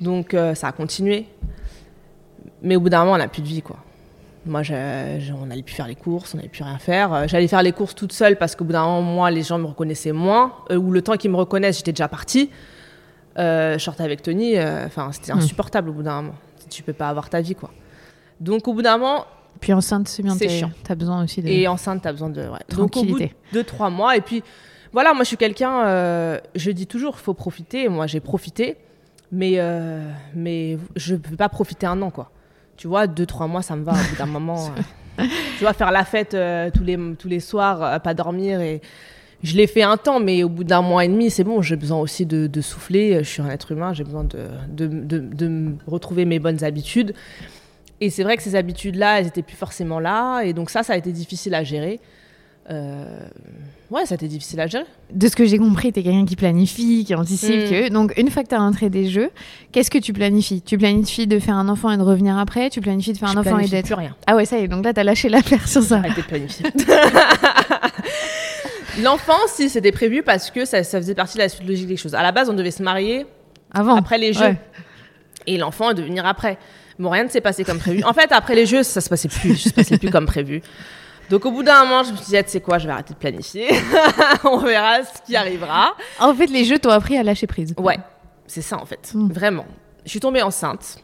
[0.00, 1.26] Donc euh, ça a continué.
[2.62, 3.76] Mais au bout d'un moment, on n'a plus de vie, quoi.
[4.46, 7.12] Moi, je- je- on n'allait plus faire les courses, on n'allait plus rien faire.
[7.12, 9.58] Euh, J'allais faire les courses toute seule parce qu'au bout d'un moment, moi, les gens
[9.58, 10.52] me reconnaissaient moins.
[10.70, 12.50] Euh, ou le temps qu'ils me reconnaissent, j'étais déjà partie.
[13.38, 15.38] Euh, je sortais avec Tony, enfin, c'était Hmm.
[15.38, 16.34] insupportable au bout d'un moment.
[16.68, 17.70] Tu peux pas avoir ta vie, quoi.
[18.40, 19.24] Donc, au bout d'un moment,
[19.60, 20.70] Puis enceinte, c'est bien, C'est chiant.
[20.84, 21.48] t'as besoin aussi de...
[21.48, 22.40] et enceinte, t'as besoin de.
[22.40, 22.58] Ouais.
[22.70, 23.34] Donc, au bout de Tranquillité.
[23.52, 24.16] deux, trois mois.
[24.16, 24.42] Et puis,
[24.92, 27.88] voilà, moi, je suis quelqu'un, euh, je dis toujours, faut profiter.
[27.88, 28.76] Moi, j'ai profité,
[29.32, 32.30] mais, euh, mais je ne peux pas profiter un an, quoi.
[32.76, 33.92] Tu vois, deux, trois mois, ça me va.
[33.92, 34.66] Au bout d'un moment,
[35.18, 35.24] euh,
[35.58, 38.60] tu vois, faire la fête euh, tous, les, tous les soirs, pas dormir.
[38.60, 38.80] Et
[39.42, 41.62] je l'ai fait un temps, mais au bout d'un mois et demi, c'est bon.
[41.62, 43.22] J'ai besoin aussi de, de souffler.
[43.22, 47.14] Je suis un être humain, j'ai besoin de, de, de, de retrouver mes bonnes habitudes.
[48.00, 50.42] Et c'est vrai que ces habitudes-là, elles étaient plus forcément là.
[50.42, 52.00] Et donc ça, ça a été difficile à gérer.
[52.70, 53.20] Euh,
[53.90, 54.84] Ouais, ça a été difficile à gérer.
[55.12, 57.50] De ce que j'ai compris, t'es quelqu'un qui planifie, qui anticipe.
[57.50, 57.70] Mm.
[57.70, 57.88] Que...
[57.88, 59.30] Donc, une fois que t'as rentré des jeux,
[59.72, 60.62] qu'est-ce que tu planifies?
[60.62, 62.70] Tu planifies de faire un enfant et de revenir après?
[62.70, 63.86] Tu planifies de faire un enfant et d'être...
[63.86, 64.14] plus rien.
[64.28, 65.96] Ah ouais, ça y est, donc là, t'as lâché l'affaire sur ça.
[65.96, 66.66] Arrêtez de planifier.
[69.02, 71.96] L'enfant, si, c'était prévu parce que ça, ça faisait partie de la suite logique des
[71.96, 72.14] choses.
[72.14, 73.26] À la base, on devait se marier
[73.72, 73.96] Avant.
[73.96, 74.40] après les jeux.
[74.40, 74.56] Ouais.
[75.48, 76.58] Et l'enfant de venir après.
[76.98, 78.04] Bon, rien ne s'est passé comme prévu.
[78.04, 80.62] En fait, après les jeux, ça se passait plus, ça se passait plus comme prévu.
[81.30, 82.92] Donc, au bout d'un moment, je me suis dit, ah, tu sais quoi, je vais
[82.92, 83.68] arrêter de planifier.
[84.44, 85.94] on verra ce qui arrivera.
[86.18, 87.72] En fait, les jeux t'ont appris à lâcher prise.
[87.78, 87.98] Ouais,
[88.46, 89.32] c'est ça en fait, Mm.
[89.32, 89.66] vraiment.
[90.04, 90.98] Je suis tombée enceinte.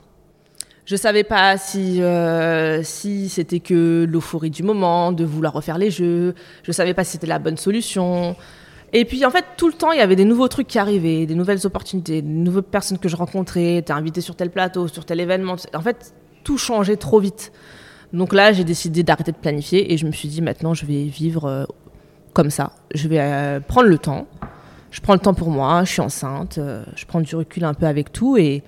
[0.85, 5.91] Je savais pas si, euh, si c'était que l'euphorie du moment, de vouloir refaire les
[5.91, 6.35] jeux.
[6.63, 8.37] Je savais pas si c'était la bonne solution.
[8.93, 11.27] Et puis en fait, tout le temps, il y avait des nouveaux trucs qui arrivaient,
[11.27, 13.83] des nouvelles opportunités, des nouvelles personnes que je rencontrais.
[13.85, 15.57] T'es invité sur tel plateau, sur tel événement.
[15.75, 16.15] En fait,
[16.45, 17.53] tout changeait trop vite.
[18.17, 21.05] Donc là, j'ai décidé d'arrêter de planifier et je me suis dit maintenant, je vais
[21.05, 21.65] vivre euh,
[22.33, 22.73] comme ça.
[22.95, 24.27] Je vais euh, prendre le temps.
[24.91, 25.85] Je prends le temps pour moi.
[25.85, 26.59] Je suis enceinte.
[26.59, 28.63] euh, je prends du recul un peu avec tout et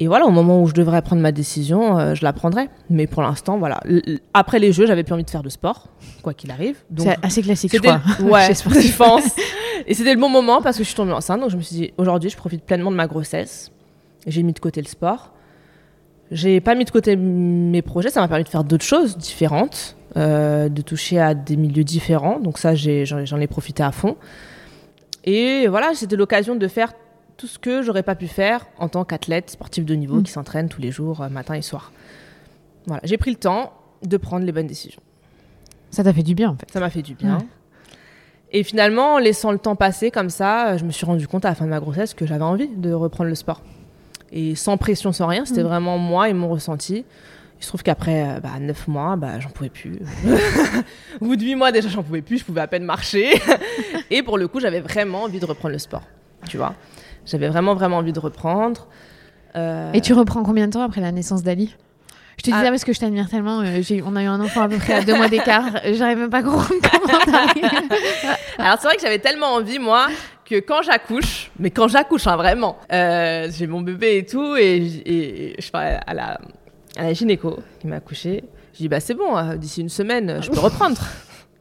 [0.00, 2.68] et voilà, au moment où je devrais prendre ma décision, euh, je la prendrai.
[2.88, 3.80] Mais pour l'instant, voilà.
[3.84, 5.88] L- après les jeux, j'avais plus envie de faire de sport,
[6.22, 6.76] quoi qu'il arrive.
[7.02, 8.00] C'est assez classique, je crois.
[8.30, 9.24] ouais, je pense.
[9.88, 11.40] Et c'était le bon moment parce que je suis tombée enceinte.
[11.40, 13.72] Donc je me suis dit, aujourd'hui, je profite pleinement de ma grossesse.
[14.24, 15.32] J'ai mis de côté le sport.
[16.30, 18.10] J'ai pas mis de côté mes projets.
[18.10, 22.38] Ça m'a permis de faire d'autres choses différentes, euh, de toucher à des milieux différents.
[22.40, 24.16] Donc ça, j'en ai profité à fond.
[25.24, 26.92] Et voilà, c'était l'occasion de faire
[27.36, 30.22] tout ce que j'aurais pas pu faire en tant qu'athlète sportif de niveau Mm.
[30.24, 31.92] qui s'entraîne tous les jours, euh, matin et soir.
[32.86, 33.72] Voilà, j'ai pris le temps
[34.02, 35.00] de prendre les bonnes décisions.
[35.90, 36.70] Ça t'a fait du bien, en fait.
[36.70, 37.38] Ça m'a fait du bien.
[37.38, 37.44] Ouais.
[38.52, 41.48] Et finalement, en laissant le temps passer comme ça, je me suis rendu compte à
[41.50, 43.62] la fin de ma grossesse que j'avais envie de reprendre le sport.
[44.32, 45.66] Et sans pression, sans rien, c'était Mm.
[45.66, 47.04] vraiment moi et mon ressenti.
[47.60, 49.98] Il se trouve qu'après euh, bah, 9 mois, bah, j'en pouvais plus.
[51.20, 53.30] Au bout de 8 mois, déjà, j'en pouvais plus, je pouvais à peine marcher.
[54.10, 56.02] et pour le coup, j'avais vraiment envie de reprendre le sport.
[56.48, 56.74] Tu vois
[57.26, 58.86] J'avais vraiment, vraiment envie de reprendre.
[59.56, 61.74] Euh, Et tu reprends combien de temps après la naissance d'Ali?
[62.38, 62.64] Je te dis Ah.
[62.64, 63.60] ça parce que je t'admire tellement.
[63.60, 65.64] euh, j'ai- on a eu un enfant à peu près à deux mois d'écart.
[65.92, 67.64] J'arrive même pas à comprendre comment t'arrives.
[68.58, 70.06] Alors c'est vrai que j'avais tellement envie moi
[70.44, 74.82] que quand j'accouche, mais quand j'accouche hein, vraiment, euh, j'ai mon bébé et tout et,
[74.82, 76.38] j- et- et je parle à la,
[76.96, 78.44] à la gynéco qui m'a accouché.
[78.72, 80.96] Je dis bah c'est bon, euh, d'ici une semaine je peux reprendre.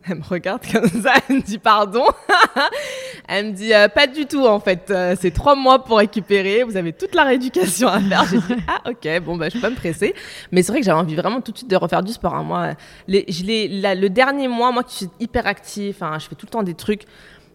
[0.10, 2.06] Elle me regarde comme ça, elle me dit pardon.
[3.28, 6.64] elle me dit euh, pas du tout en fait, euh, c'est trois mois pour récupérer,
[6.64, 8.26] vous avez toute la rééducation à faire.
[8.30, 10.14] J'ai dit ah ok bon bah je peux pas me presser,
[10.52, 12.36] mais c'est vrai que j'avais envie vraiment tout de suite de refaire du sport.
[12.36, 12.44] hein.
[12.44, 12.70] Moi,
[13.08, 16.36] les, je l'ai- la- le dernier mois, moi qui suis hyper actif, hein, je fais
[16.36, 17.04] tout le temps des trucs.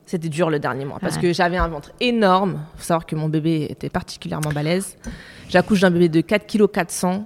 [0.04, 1.22] C'était dur le dernier mois parce Ouais.
[1.22, 2.60] que j'avais un ventre énorme.
[2.76, 4.96] Faut savoir que mon bébé était particulièrement balèze.
[5.48, 7.24] J'accouche d'un bébé de 4 kg 400.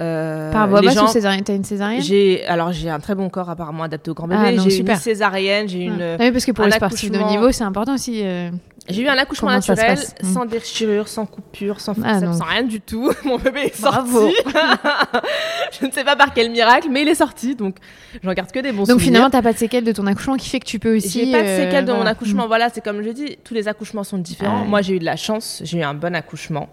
[0.00, 2.00] Euh, Par voie basse gens- ou césarienne T'as une césarienne?
[2.02, 4.56] J'ai alors j'ai un très bon corps apparemment adapté au grand Ah, bébé.
[4.56, 7.28] non, j'ai une césarienne, j'ai une Ah oui, parce que pour les sportifs de haut
[7.28, 8.22] niveau, c'est important aussi.
[8.24, 8.50] euh,
[8.88, 12.80] j'ai eu un accouchement Comment naturel, sans déchirure, sans coupure, sans Ah, sans rien du
[12.80, 13.12] tout.
[13.24, 14.22] Mon bébé est Bravo.
[14.22, 14.34] sorti.
[15.80, 17.54] je ne sais pas par quel miracle, mais il est sorti.
[17.54, 17.76] Donc
[18.22, 19.04] j'en garde que des bons Donc souvenirs.
[19.04, 21.26] finalement, t'as pas de séquelles de ton accouchement qui fait que tu peux aussi.
[21.26, 22.46] J'ai pas de euh, séquelles de mon accouchement.
[22.46, 24.62] Voilà, c'est comme je dis, tous les accouchements sont différents.
[24.62, 24.68] Ah.
[24.68, 26.68] Moi, j'ai eu de la chance, j'ai eu un bon accouchement.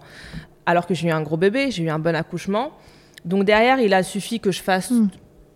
[0.66, 2.72] Alors que j'ai eu un gros bébé, j'ai eu un bon accouchement.
[3.24, 5.08] Donc derrière, il a suffi que je fasse Mm.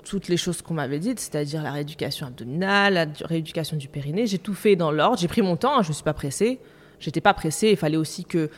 [0.05, 4.27] toutes les choses qu'on m'avait dites, c'est-à-dire la rééducation abdominale, la du- rééducation du périnée.
[4.27, 5.19] J'ai tout fait dans l'ordre.
[5.19, 6.61] J'ai pris mon temps, hein, je ne suis pas pressée.
[7.01, 7.71] J'étais pas pressée.
[7.71, 8.51] Il fallait aussi que.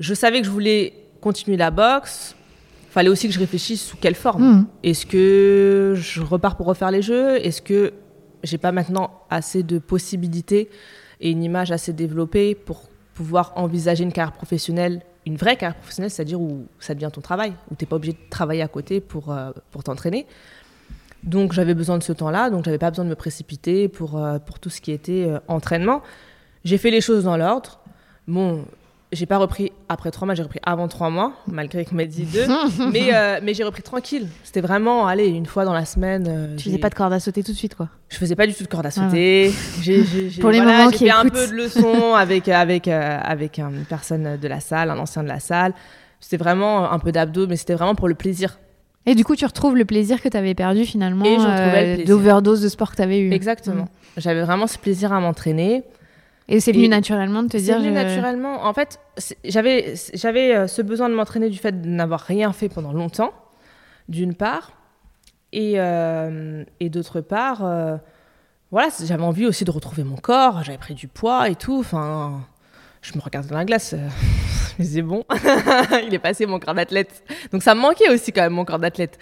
[0.00, 2.34] Je savais que je voulais continuer la boxe.
[2.88, 4.42] Il fallait aussi que je réfléchisse sous quelle forme.
[4.42, 4.66] Mm.
[4.82, 7.36] Est-ce que je repars pour refaire les jeux?
[7.44, 7.92] Est-ce que
[8.42, 10.68] j'ai pas maintenant assez de possibilités
[11.20, 16.10] et une image assez développée pour pouvoir envisager une carrière professionnelle, une vraie carrière professionnelle,
[16.10, 19.00] c'est-à-dire où ça devient ton travail, où tu n'es pas obligé de travailler à côté
[19.00, 20.26] pour, euh, pour t'entraîner.
[21.22, 24.38] Donc j'avais besoin de ce temps-là, donc j'avais pas besoin de me précipiter pour, euh,
[24.38, 26.02] pour tout ce qui était euh, entraînement.
[26.64, 27.80] J'ai fait les choses dans l'ordre.
[28.26, 28.64] Bon,
[29.12, 32.24] j'ai pas repris après trois mois, j'ai repris avant trois mois, malgré qu'on m'ait dit
[32.24, 32.46] deux.
[32.92, 34.26] mais euh, mais j'ai repris tranquille.
[34.42, 36.26] C'était vraiment, allez, une fois dans la semaine.
[36.28, 37.88] euh, Tu faisais pas de corde à sauter tout de suite, quoi.
[38.08, 39.52] je faisais pas du tout de corde à sauter.
[39.80, 42.48] J'ai- j'ai- j'ai- Pour les voilà, mamans j'ai qui fait un peu de leçons avec,
[42.48, 45.74] avec, euh, avec une personne de la salle, un ancien de la salle.
[46.20, 48.58] C'était vraiment un peu d'abdos, mais c'était vraiment pour le plaisir.
[49.04, 52.02] Et du coup, tu retrouves le plaisir que tu avais perdu finalement Et je le
[52.02, 53.32] euh, d'overdose de sport que tu avais eu.
[53.32, 53.84] Exactement.
[53.84, 54.20] Mm.
[54.20, 55.82] J'avais vraiment ce plaisir à m'entraîner.
[56.48, 57.78] Et c'est venu Et naturellement de te C'est dire.
[57.78, 58.64] venu je- naturellement.
[58.66, 62.52] En fait, c'est- j'avais j'avais euh, ce besoin de m'entraîner du fait de n'avoir rien
[62.52, 63.32] fait pendant longtemps,
[64.08, 64.72] d'une part,
[65.52, 67.96] et, euh, et d'autre part, euh,
[68.70, 70.62] voilà, c'est- j'avais envie aussi de retrouver mon corps.
[70.64, 71.78] J'avais pris du poids et tout.
[71.78, 72.40] Enfin,
[73.02, 73.92] je me regarde dans la glace.
[73.94, 74.08] euh,
[74.78, 75.24] me disais bon,
[76.06, 77.22] il est passé mon corps d'athlète.
[77.52, 79.18] Donc ça me manquait aussi quand même mon corps d'athlète.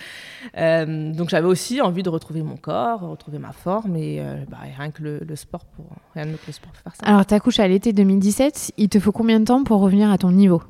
[0.57, 4.59] Euh, donc j'avais aussi envie de retrouver mon corps, retrouver ma forme et euh, bah,
[4.78, 7.05] rien que le, le sport pour rien que le sport pour faire ça.
[7.07, 8.72] Alors, t'accouches à l'été 2017.
[8.76, 10.62] Il te faut combien de temps pour revenir à ton niveau?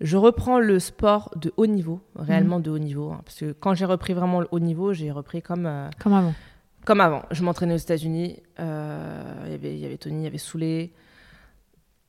[0.00, 3.10] Je reprends le sport de haut niveau, réellement de haut niveau.
[3.10, 6.12] hein, parce que quand j'ai repris vraiment le haut niveau, j'ai repris comme, euh, Comme
[6.12, 6.34] avant.
[6.84, 7.22] comme avant.
[7.32, 8.40] Je m'entraînais aux États-unis.
[8.60, 10.90] Il y avait- Tony, il y avait Soulet.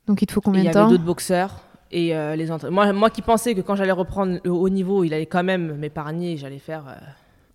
[0.06, 1.60] Donc, il te faut combien Il y de avait temps d'autres boxeurs.
[1.92, 5.12] Et euh, les moi, moi qui pensais que quand j'allais reprendre le haut niveau, il
[5.12, 6.36] allait quand même m'épargner.
[6.36, 6.94] J'allais faire euh,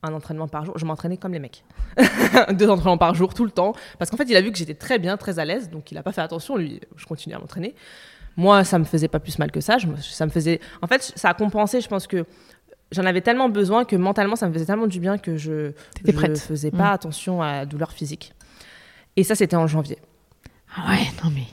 [0.03, 0.77] un entraînement par jour.
[0.77, 1.63] Je m'entraînais comme les mecs.
[2.51, 3.73] Deux entraînements par jour, tout le temps.
[3.97, 5.69] Parce qu'en fait, il a vu que j'étais très bien, très à l'aise.
[5.69, 6.57] Donc, il n'a pas fait attention.
[6.57, 7.75] Lui, je continuais à m'entraîner.
[8.35, 9.77] Moi, ça me faisait pas plus mal que ça.
[9.77, 10.59] Je ça me faisait.
[10.81, 11.79] En fait, ça a compensé.
[11.79, 12.25] Je pense que
[12.91, 15.71] j'en avais tellement besoin que mentalement, ça me faisait tellement du bien que je
[16.13, 16.37] prête.
[16.37, 16.77] faisais Mm.
[16.77, 18.33] pas attention à la douleur physique.
[19.15, 19.97] Et ça, c'était en janvier.
[20.77, 21.45] Ah ouais, non mais.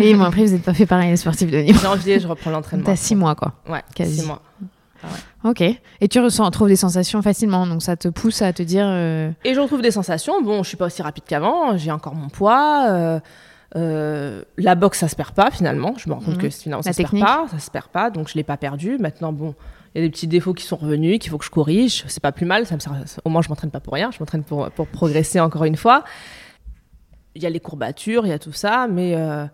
[0.00, 1.78] oui, moi après, vous n'êtes pas fait pareil, les sportifs de niveau.
[1.80, 2.84] Janvier, je reprends l'entraînement.
[2.86, 3.52] T'as six mois, quoi.
[3.68, 4.20] Ouais, quasi.
[4.20, 4.42] six mois.
[5.44, 5.60] Ok.
[5.62, 8.84] Et tu ressens, trouves des sensations facilement, donc ça te pousse à te dire.
[8.86, 10.40] euh, Et je retrouve des sensations.
[10.42, 11.76] Bon, je suis pas aussi rapide qu'avant.
[11.76, 12.86] J'ai encore mon poids.
[12.88, 13.20] euh,
[13.74, 15.94] euh, la boxe, ça se perd pas finalement.
[15.96, 16.42] Je me rends compte Mhm.
[16.42, 17.46] que finalement, ça La se perd pas.
[17.50, 18.98] Ça se perd pas, donc je l'ai pas perdu.
[19.00, 19.54] Maintenant, bon,
[19.94, 22.04] il y a des petits défauts qui sont revenus, qu'il faut que je corrige.
[22.06, 22.66] C'est pas plus mal.
[22.66, 22.92] Ça me sert-
[23.24, 24.10] Au moins, je m'entraîne pas pour rien.
[24.12, 26.04] Je m'entraîne pour, pour progresser encore une fois.
[27.34, 29.46] Il y a les courbatures, il y a tout ça, mais euh,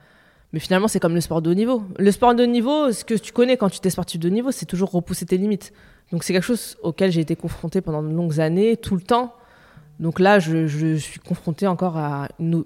[0.52, 1.82] mais finalement, c'est comme le sport de haut niveau.
[1.98, 4.32] Le sport de haut niveau, ce que tu connais quand tu es sportif de haut
[4.32, 5.72] niveau, c'est toujours repousser tes limites.
[6.10, 9.34] Donc c'est quelque chose auquel j'ai été confrontée pendant de longues années, tout le temps.
[10.00, 12.64] Donc là, je, je suis confrontée encore à nous.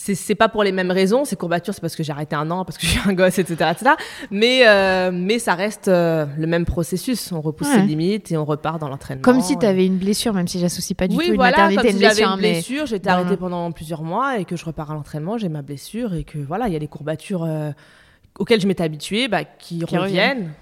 [0.00, 1.24] C'est pas pour les mêmes raisons.
[1.24, 3.38] Ces courbatures, c'est parce que j'ai arrêté un an, parce que je suis un gosse,
[3.38, 3.90] etc., etc.
[4.30, 7.30] Mais euh, mais ça reste euh, le même processus.
[7.32, 7.74] On repousse Ouais.
[7.74, 9.22] ses limites et on repart dans l'entraînement.
[9.22, 11.68] Comme si tu avais une blessure, même si j'associe pas du oui, tout une voilà,
[11.68, 12.34] maternité comme si une j'avais blessure.
[12.36, 14.94] une mais- blessure, j'ai été dans- arrêtée pendant plusieurs mois et que je repars à
[14.94, 17.70] l'entraînement, j'ai ma blessure et que voilà, il y a des courbatures euh,
[18.38, 20.52] auxquelles je m'étais habituée, bah, qui, Qui reviennent.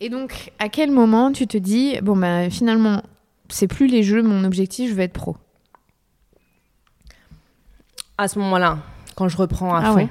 [0.00, 3.02] Et donc, à quel moment tu te dis, bon, bah finalement,
[3.48, 5.36] c'est plus les jeux, mon objectif, je veux être pro?
[8.20, 8.80] À ce moment-là,
[9.16, 10.08] quand je reprends à Ah fond, ouais.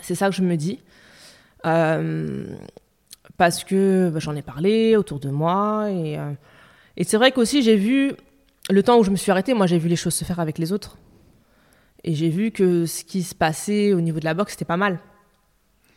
[0.00, 0.78] c'est ça que je me dis.
[1.66, 2.46] Euh,
[3.36, 5.90] parce que bah, j'en ai parlé autour de moi.
[5.90, 6.32] Et, euh,
[6.96, 8.14] et c'est vrai qu'aussi, j'ai vu,
[8.70, 10.56] le temps où je me suis arrêtée, moi, j'ai vu les choses se faire avec
[10.56, 10.96] les autres.
[12.02, 14.78] Et j'ai vu que ce qui se passait au niveau de la boxe, c'était pas
[14.78, 14.98] mal.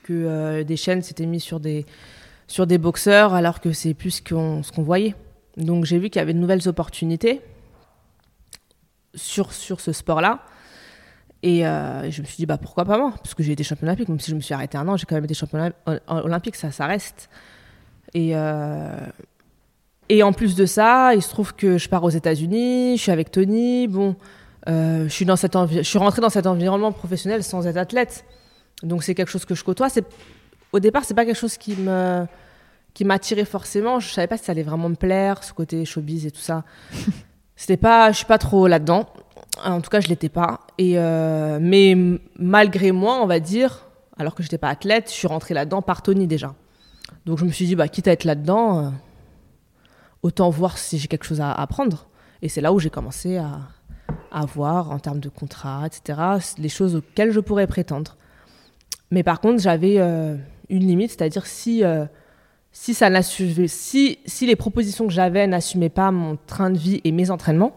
[0.04, 1.86] Que euh, des chaînes s'étaient mises sur des,
[2.48, 5.16] sur des boxeurs, alors que c'est plus ce qu'on ce qu'on voyait.
[5.56, 7.40] Donc j'ai vu qu'il y avait de nouvelles opportunités
[9.16, 10.42] sur, sur ce sport-là.
[11.42, 13.14] Et euh, je me suis dit, bah, pourquoi pas moi?
[13.18, 15.06] Parce que j'ai été champion olympique, même si je me suis arrêté un an, j'ai
[15.06, 15.72] quand même été champion
[16.08, 17.30] olympique, ça, ça reste.
[18.14, 18.98] Et, euh,
[20.10, 23.12] et en plus de ça, il se trouve que je pars aux États-Unis, je suis
[23.12, 23.88] avec Tony.
[23.88, 24.16] Bon,
[24.68, 28.26] euh, je, suis dans cet je suis rentrée dans cet environnement professionnel sans être athlète.
[28.84, 29.88] Donc c'est quelque chose que je côtoie.
[30.74, 32.26] Au départ, c'est pas quelque chose qui me
[32.94, 34.00] qui m'attirait forcément.
[34.00, 36.64] Je savais pas si ça allait vraiment me plaire, ce côté showbiz et tout ça.
[37.56, 39.08] C'était pas, je suis pas trop là-dedans.
[39.66, 40.62] En tout cas, je l'étais pas.
[40.78, 41.96] Et euh, mais
[42.38, 43.88] malgré moi, on va dire,
[44.18, 46.56] alors que j'étais pas athlète, je suis rentrée là-dedans par Tony déjà.
[47.26, 48.90] Donc je me suis dit, bah quitte à être là-dedans, euh,
[50.24, 52.08] autant voir si j'ai quelque chose à apprendre.
[52.42, 53.60] Et c'est là où j'ai commencé à,
[54.54, 56.20] voir en termes de contrat, etc.,
[56.58, 58.16] les choses auxquelles je pourrais prétendre.
[59.12, 60.36] Mais par contre, j'avais euh,
[60.70, 61.84] une limite, c'est-à-dire si
[62.72, 62.94] si,
[64.26, 67.76] si les propositions que j'avais n'assumaient pas mon train de vie et mes entraînements,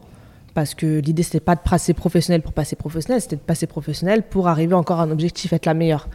[0.55, 4.23] parce que l'idée c'était pas de passer professionnel pour passer professionnel, c'était de passer professionnel
[4.23, 6.09] pour arriver encore à un objectif, être la meilleure.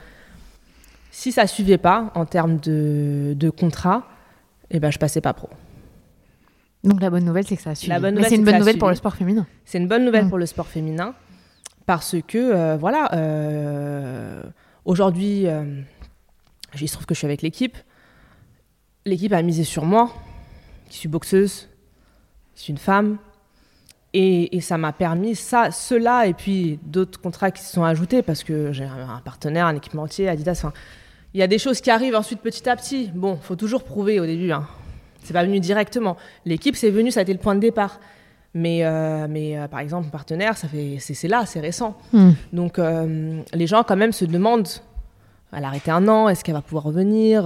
[1.12, 4.08] Si ça suivait pas en termes de, de contrat,
[4.70, 5.50] eh ben je passais pas pro.
[6.84, 7.94] Donc la bonne nouvelle c'est que ça a suivi.
[8.00, 9.48] Mais c'est une bonne nouvelle pour le sport féminin.
[9.66, 10.30] C'est une bonne nouvelle mm.
[10.30, 11.14] pour le sport féminin
[11.86, 14.44] parce que euh, voilà, euh,
[14.86, 15.82] aujourd'hui, euh,
[16.80, 17.78] il se trouve que je suis avec l'équipe
[19.08, 20.14] l'équipe a misé sur moi,
[20.90, 21.70] qui suis boxeuse,
[22.56, 23.18] qui suis une femme.
[24.20, 28.44] Et, ça m'a permis, ça, cela, et puis d'autres contrats qui se sont ajoutés, parce
[28.44, 30.66] que j'ai un partenaire, un équipementier, Adidas.
[31.36, 33.12] il y a des choses qui arrivent ensuite petit à petit.
[33.14, 34.52] Bon, faut toujours prouver au début.
[34.52, 34.66] Hein.
[35.22, 36.18] C'est pas venu directement.
[36.46, 38.00] L'équipe, c'est venu, ça a été le point de départ.
[38.56, 41.96] Mais, euh, mais euh, par exemple, mon partenaire, ça fait, c'est, là, c'est récent.
[42.12, 42.32] Hmm.
[42.54, 44.68] Donc, euh, les gens, quand même, se demandent
[45.54, 47.46] elle a arrêté un an, est-ce qu'elle va pouvoir revenir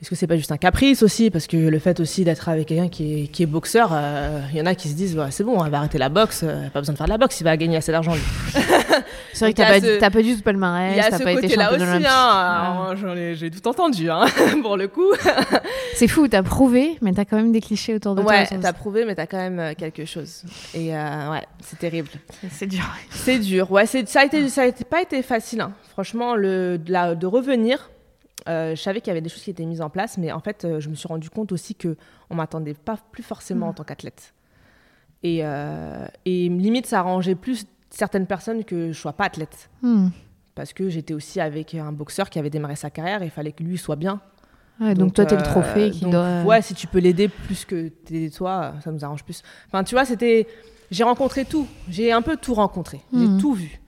[0.00, 1.28] est-ce que c'est pas juste un caprice aussi?
[1.28, 4.58] Parce que le fait aussi d'être avec quelqu'un qui est, qui est boxeur, il euh,
[4.58, 6.80] y en a qui se disent c'est bon, elle va arrêter la boxe, euh, pas
[6.80, 8.14] besoin de faire de la boxe, il va gagner assez d'argent.
[9.34, 9.98] c'est vrai que t'as pas, ce...
[9.98, 12.94] pas, du tout palmarès, t'as pas été champion aussi, hein,
[13.34, 14.24] j'ai tout entendu, hein,
[14.62, 15.12] pour le coup.
[15.94, 18.30] c'est fou, t'as prouvé, mais t'as quand même des clichés autour de toi.
[18.32, 20.44] Ouais, t'as prouvé, mais t'as quand même euh, quelque chose.
[20.72, 22.08] Et ouais, c'est terrible.
[22.50, 22.88] C'est dur.
[23.10, 25.72] C'est dur, ouais, ça a été, ça a été, pas été facile, hein.
[25.92, 27.90] franchement, le, de, la, de revenir
[28.48, 30.40] euh, je savais qu'il y avait des choses qui étaient mises en place, mais en
[30.40, 31.96] fait, euh, je me suis rendu compte aussi que
[32.30, 33.74] on m'attendait pas plus forcément en mm.
[33.74, 34.34] tant qu'athlète.
[35.22, 39.70] Et, euh, et, limite, ça arrangeait plus certaines personnes que je sois pas athlète.
[39.82, 40.08] Mm.
[40.54, 43.52] Parce que j'étais aussi avec un boxeur qui avait démarré sa carrière et il fallait
[43.52, 44.20] que lui soit bien.
[44.80, 46.42] donc, toi, tu es le trophée qui doit...
[46.42, 49.42] Ouais, si tu peux l'aider plus que t'aider toi, ça nous arrange plus.
[49.66, 50.46] Enfin, tu vois, c'était...
[50.90, 51.68] J'ai rencontré tout.
[51.88, 53.00] J'ai un peu tout rencontré.
[53.12, 53.40] J'ai mm.
[53.40, 53.80] tout vu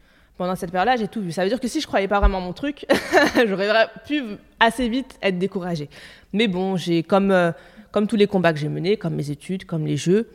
[0.43, 1.31] pendant cette période-là, j'ai tout vu.
[1.31, 2.85] Ça veut dire que si je croyais pas vraiment mon truc,
[3.47, 4.25] j'aurais pu
[4.59, 5.89] assez vite être découragée.
[6.33, 7.53] Mais bon, j'ai comme, euh,
[7.93, 10.31] comme tous les combats que j'ai menés, comme mes études, comme les jeux,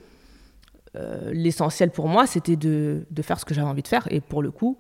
[0.96, 4.08] euh, l'essentiel pour moi, c'était de, de, faire ce que j'avais envie de faire.
[4.10, 4.78] Et pour le coup,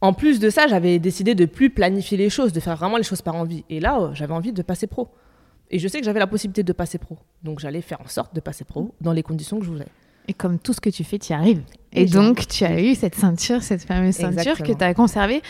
[0.00, 3.02] en plus de ça, j'avais décidé de plus planifier les choses, de faire vraiment les
[3.02, 3.64] choses par envie.
[3.68, 5.08] Et là, euh, j'avais envie de passer pro.
[5.72, 7.18] Et je sais que j'avais la possibilité de passer pro.
[7.42, 9.88] Donc j'allais faire en sorte de passer pro dans les conditions que je voulais.
[10.28, 11.62] Et comme tout ce que tu fais, tu y arrives.
[11.94, 15.42] Et, donc, tu as eu cette ceinture, cette fameuse ceinture que tu as conservée.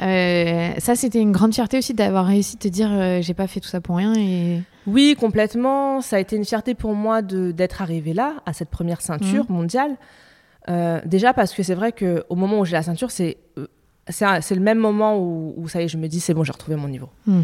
[0.00, 3.46] Euh, ça, c'était une grande fierté aussi d'avoir réussi à te dire euh, j'ai pas
[3.46, 4.14] fait tout ça pour rien.
[4.14, 4.62] Et...
[4.86, 6.00] Oui, complètement.
[6.00, 9.52] Ça a été une fierté pour moi d'être arrivée là, à cette première ceinture mmh.
[9.52, 9.96] mondiale.
[10.68, 13.36] Euh, déjà parce que c'est vrai qu'au moment où j'ai la ceinture, c'est
[14.08, 16.76] c'est le même moment où, ça y est, je me dis c'est bon, j'ai retrouvé
[16.76, 17.10] mon niveau.
[17.26, 17.42] Mmh.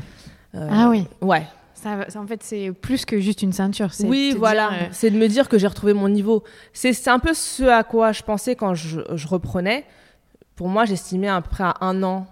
[0.54, 1.06] ah oui.
[1.20, 1.46] Ouais,
[1.84, 3.90] en fait, c'est plus que juste une ceinture.
[4.04, 4.72] Oui, voilà.
[4.72, 6.42] Euh, c'est de me dire que j'ai retrouvé mon niveau.
[6.72, 9.84] C'est un peu ce à quoi je pensais quand je, reprenais.
[10.54, 12.26] Pour moi, j'estimais à peu près à un an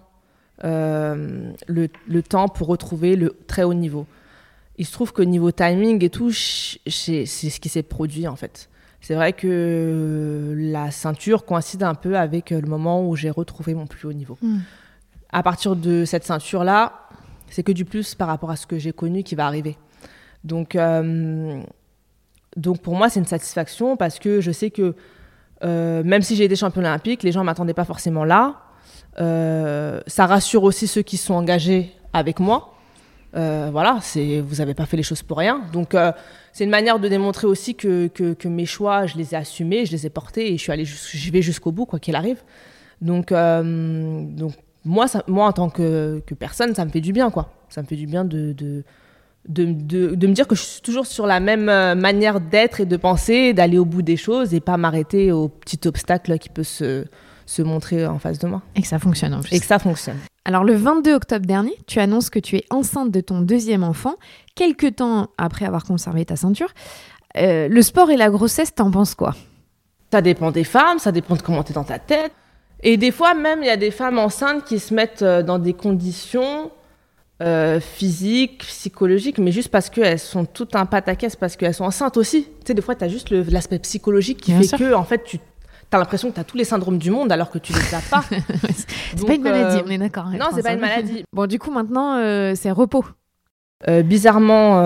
[0.64, 4.07] euh, le, temps pour retrouver le très haut niveau.
[4.76, 8.68] Il se trouve que niveau timing et tout, c'est ce qui s'est produit en fait.
[9.01, 13.86] C'est vrai que la ceinture coïncide un peu avec le moment où j'ai retrouvé mon
[13.86, 14.38] plus haut niveau.
[14.40, 14.61] Hmm.
[15.30, 17.05] À partir de cette ceinture-là,
[17.51, 19.76] c'est que du plus par rapport à ce que j'ai connu qui va arriver.
[20.45, 21.62] Donc, euh,
[22.57, 24.95] donc pour moi, c'est une satisfaction parce que je sais que
[25.64, 28.61] euh, même si j'ai été champion olympique, les gens ne m'attendaient pas forcément là.
[29.20, 32.74] Euh, ça rassure aussi ceux qui sont engagés avec moi.
[33.32, 35.62] voilà, vous n'avez pas fait les choses pour rien.
[35.72, 35.97] Donc
[36.53, 38.11] c'est une manière de démontrer aussi que,
[38.47, 41.30] mes choix, je les ai assumés, je les ai portés et je suis allé, j'y
[41.30, 42.42] vais jusqu'au bout quoi qu'il arrive.
[43.01, 44.53] Donc donc
[44.85, 47.51] moi, ça, moi en tant que, personne, ça me fait du bien, quoi.
[47.68, 48.85] Ça me fait du bien de, de,
[49.49, 52.87] de, de me dire que je suis toujours sur la même euh, manière d'être et
[52.87, 56.62] de penser, d'aller au bout des choses et pas m'arrêter au petit obstacle qui peut
[56.62, 57.05] se,
[57.47, 58.62] se montrer en face de moi.
[58.76, 59.55] Et que ça fonctionne en plus.
[59.55, 60.18] Et que ça fonctionne.
[60.45, 64.14] Alors le 22 octobre dernier, tu annonces que tu es enceinte de ton deuxième enfant,
[64.55, 66.68] quelques temps après avoir conservé ta ceinture.
[67.37, 69.35] Euh, le sport et la grossesse, t'en penses quoi?
[70.12, 72.32] Ça dépend des femmes, ça dépend de comment t'es dans ta tête.
[72.85, 75.59] Et des fois même, il y a des femmes enceintes qui se mettent euh, dans
[75.59, 76.70] des conditions
[77.43, 82.16] euh, physiques, psychologiques, mais juste parce qu'elles sont tout un pataquès, parce qu'elles sont enceintes
[82.16, 82.45] aussi.
[82.45, 84.78] Tu sais, des fois, tu as juste l'aspect psychologique qui Bien fait sûr.
[84.78, 85.41] que, en fait, tu
[85.91, 88.03] as l'impression que tu as tous les syndromes du monde alors que tu les as
[88.11, 88.22] pas.
[89.16, 90.26] C'est pas une maladie, euh, on est d'accord.
[90.28, 91.24] Non, c'est pas une maladie.
[91.32, 93.05] Bon, du coup, maintenant, euh, c'est repos.
[93.89, 94.80] Euh, bizarrement,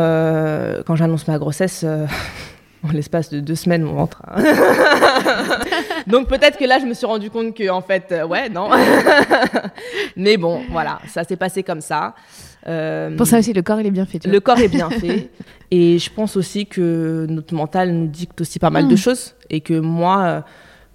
[0.86, 1.84] quand j'annonce ma grossesse,
[2.86, 4.22] en l'espace de deux semaines, mon ventre.
[6.06, 8.70] Donc peut-être que là, je me suis rendu compte que, en fait, euh, ouais, non.
[10.16, 12.14] Mais bon, voilà, ça s'est passé comme ça.
[12.66, 14.18] Euh, Pour ça aussi, le corps, il est bien fait.
[14.18, 14.40] tu le vois.
[14.40, 15.30] corps est bien fait.
[15.70, 18.88] Et je pense aussi que notre mental nous dicte aussi pas mal Mm.
[18.88, 19.34] de choses.
[19.50, 20.40] Et que moi, euh,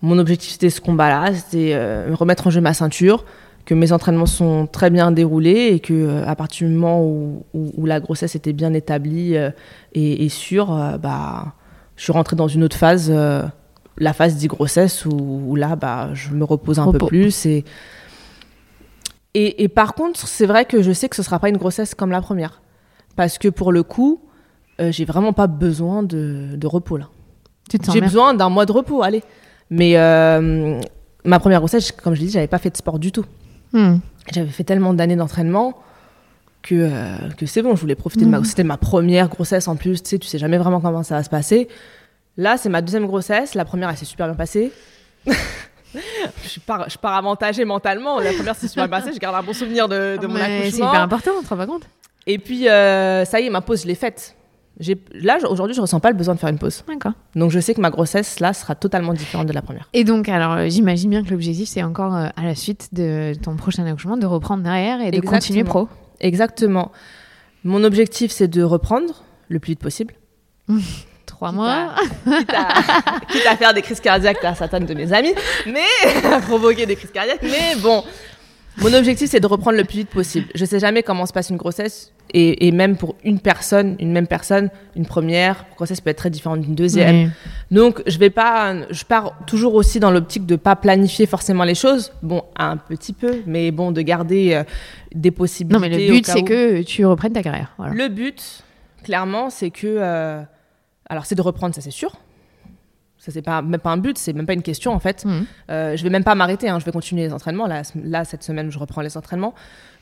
[0.01, 1.75] mon objectif, c'était ce combat-là, c'était
[2.13, 3.25] remettre en jeu ma ceinture,
[3.65, 7.45] que mes entraînements sont très bien déroulés et que euh, à partir du moment où,
[7.53, 9.51] où- où la grossesse était bien établie euh,
[9.93, 11.53] et, et sûre, euh, bah,
[12.03, 13.43] je suis rentrée dans une autre phase, euh,
[13.97, 17.45] la phase dit grossesse, où, où là, bah, je me repose un peu plus.
[17.45, 17.63] Et,
[19.33, 21.95] et, et par contre, c'est vrai que je sais que ce sera pas une grossesse
[21.95, 22.61] comme la première.
[23.15, 24.19] Parce que pour le coup,
[24.81, 27.07] euh, j'ai vraiment pas besoin de, de repos là.
[27.93, 29.23] J'ai besoin d'un mois de repos, allez.
[29.69, 30.81] Mais euh,
[31.23, 33.23] ma première grossesse, comme je l'ai dit, j'avais pas fait de sport du tout.
[33.71, 33.99] Hmm.
[34.33, 35.77] J'avais fait tellement d'années d'entraînement
[36.63, 38.45] que, euh, que c'est bon, je voulais profiter de ma Mhm.
[38.45, 41.23] C'était ma première grossesse en plus, tu sais, tu sais jamais vraiment comment ça va
[41.23, 41.67] se passer.
[42.37, 43.53] Là, c'est ma deuxième grossesse.
[43.53, 44.71] La première, elle s'est super bien passée.
[45.27, 48.19] je, pars, je pars avantagée mentalement.
[48.19, 49.11] La première s'est super bien passée.
[49.13, 50.89] Je garde un bon souvenir de, de mon Mais C'est accouchement.
[50.89, 51.83] hyper important, on te rend pas compte
[52.25, 54.35] Et puis, euh, ça y est, ma pause, je l'ai faite.
[55.13, 56.83] Là, aujourd'hui, je ressens pas le besoin de faire une pause.
[56.87, 57.11] D'accord.
[57.35, 59.87] Donc, je sais que ma grossesse, là, sera totalement différente de la première.
[59.93, 63.33] Et donc, alors, euh, j'imagine bien que l'objectif, c'est encore euh, à la suite de
[63.43, 65.31] ton prochain accouchement de reprendre derrière et de Exactement.
[65.31, 65.87] continuer pro.
[66.23, 66.91] Exactement.
[67.63, 70.15] Mon objectif, c'est de reprendre le plus vite possible.
[71.25, 71.93] Trois Quitte mois.
[71.95, 75.33] à- quitte, à, quitte à faire des crises cardiaques à certaines de mes amies,
[75.67, 75.81] mais
[76.33, 77.41] à provoquer des crises cardiaques.
[77.43, 78.03] Mais bon,
[78.77, 80.47] mon objectif, c'est de reprendre le plus vite possible.
[80.55, 82.11] Je sais jamais comment se passe une grossesse.
[82.35, 86.29] Et, et même pour une personne, une même personne, une première grossesse peut être très
[86.31, 87.31] différente d'une deuxième.
[87.69, 91.75] Donc, je vais pas, je pars toujours aussi dans l'optique de pas planifier forcément les
[91.75, 92.11] choses.
[92.23, 94.63] Bon, un petit peu, mais bon, de garder euh,
[95.13, 95.75] des possibilités.
[95.75, 96.45] Non, mais le but, c'est où.
[96.45, 97.73] que tu reprennes ta carrière.
[97.77, 97.93] Voilà.
[97.93, 98.63] Le but,
[99.03, 100.41] clairement, c'est que, euh,
[101.09, 102.15] alors, c'est de reprendre, ça c'est sûr.
[103.23, 105.23] Ça c'est pas même pas un but, c'est même pas une question en fait.
[105.23, 105.45] Mhm.
[105.71, 107.67] Euh, je vais même pas m'arrêter, hein, je vais continuer les entraînements.
[107.67, 109.53] Là, là, cette semaine, je reprends les entraînements.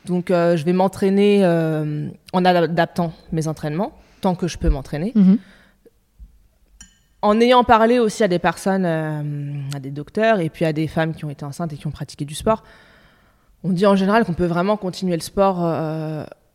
[0.07, 3.91] Donc, euh, je vais m'entraîner euh, en adaptant mes entraînements
[4.21, 5.37] tant que je peux m'entraîner Mhm.
[7.21, 9.21] en ayant parlé aussi à des personnes, euh,
[9.75, 11.91] à des docteurs et puis à des femmes qui ont été enceintes et qui ont
[11.91, 12.63] pratiqué du sport,
[13.63, 15.63] on dit en général qu'on peut vraiment continuer le sport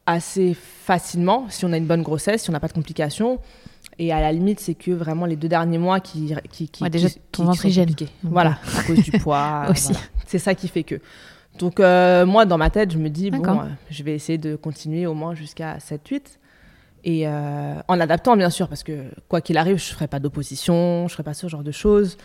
[0.07, 3.39] assez facilement si on a une bonne grossesse, si on n'a pas de complications.
[3.99, 6.91] Et à la limite, c'est que vraiment les deux derniers mois qui, qui, qui, Ouais,
[6.91, 7.87] déjà, qui- ton qui sont
[8.23, 9.67] Voilà, à cause du poids.
[9.71, 9.93] Aussi.
[9.93, 10.07] voilà.
[10.27, 11.01] C'est ça qui fait que.
[11.59, 14.57] Donc, euh, moi, dans ma tête, je me dis, bon, euh, je vais essayer de
[14.57, 16.39] continuer au moins jusqu'à 7-8.
[17.05, 20.19] Et euh, en adaptant, bien sûr, parce que quoi qu'il arrive, je ne ferai pas
[20.19, 22.19] d'opposition, je ne ferai pas ce genre de choses.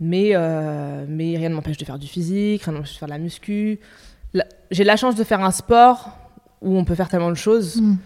[0.00, 3.08] Mais, euh, mais rien ne m'empêche de faire du physique, rien ne m'empêche de faire
[3.08, 3.78] de la muscu.
[4.70, 6.10] J'ai la chance de faire un sport
[6.60, 7.98] où on peut faire tellement de choses Mhm.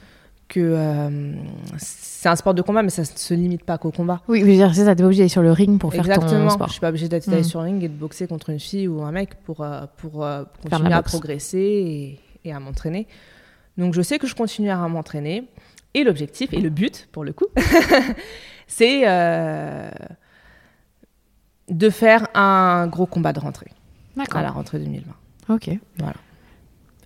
[0.50, 1.32] Que euh,
[1.78, 4.20] c'est un sport de combat, mais ça ne se limite pas qu'au combat.
[4.28, 6.04] Oui, je veux dire, c'est ça, t'es pas obligé d'aller sur le ring pour faire
[6.04, 6.48] ton Exactement.
[6.50, 6.70] Je sport.
[6.70, 9.02] suis pas obligée d'être d'aller sur le ring et de boxer contre une fille ou
[9.02, 11.58] un mec pour, euh, pour euh, continuer à progresser
[12.44, 13.06] et, et à m'entraîner.
[13.78, 15.44] Donc je sais que je continuerai à m'entraîner.
[15.94, 17.46] Et l'objectif, et le but pour le coup,
[18.66, 19.90] c'est euh,
[21.68, 23.70] de faire un gros combat de rentrée
[24.32, 25.54] à la rentrée 2020.
[25.54, 25.70] Ok.
[25.98, 26.14] Voilà.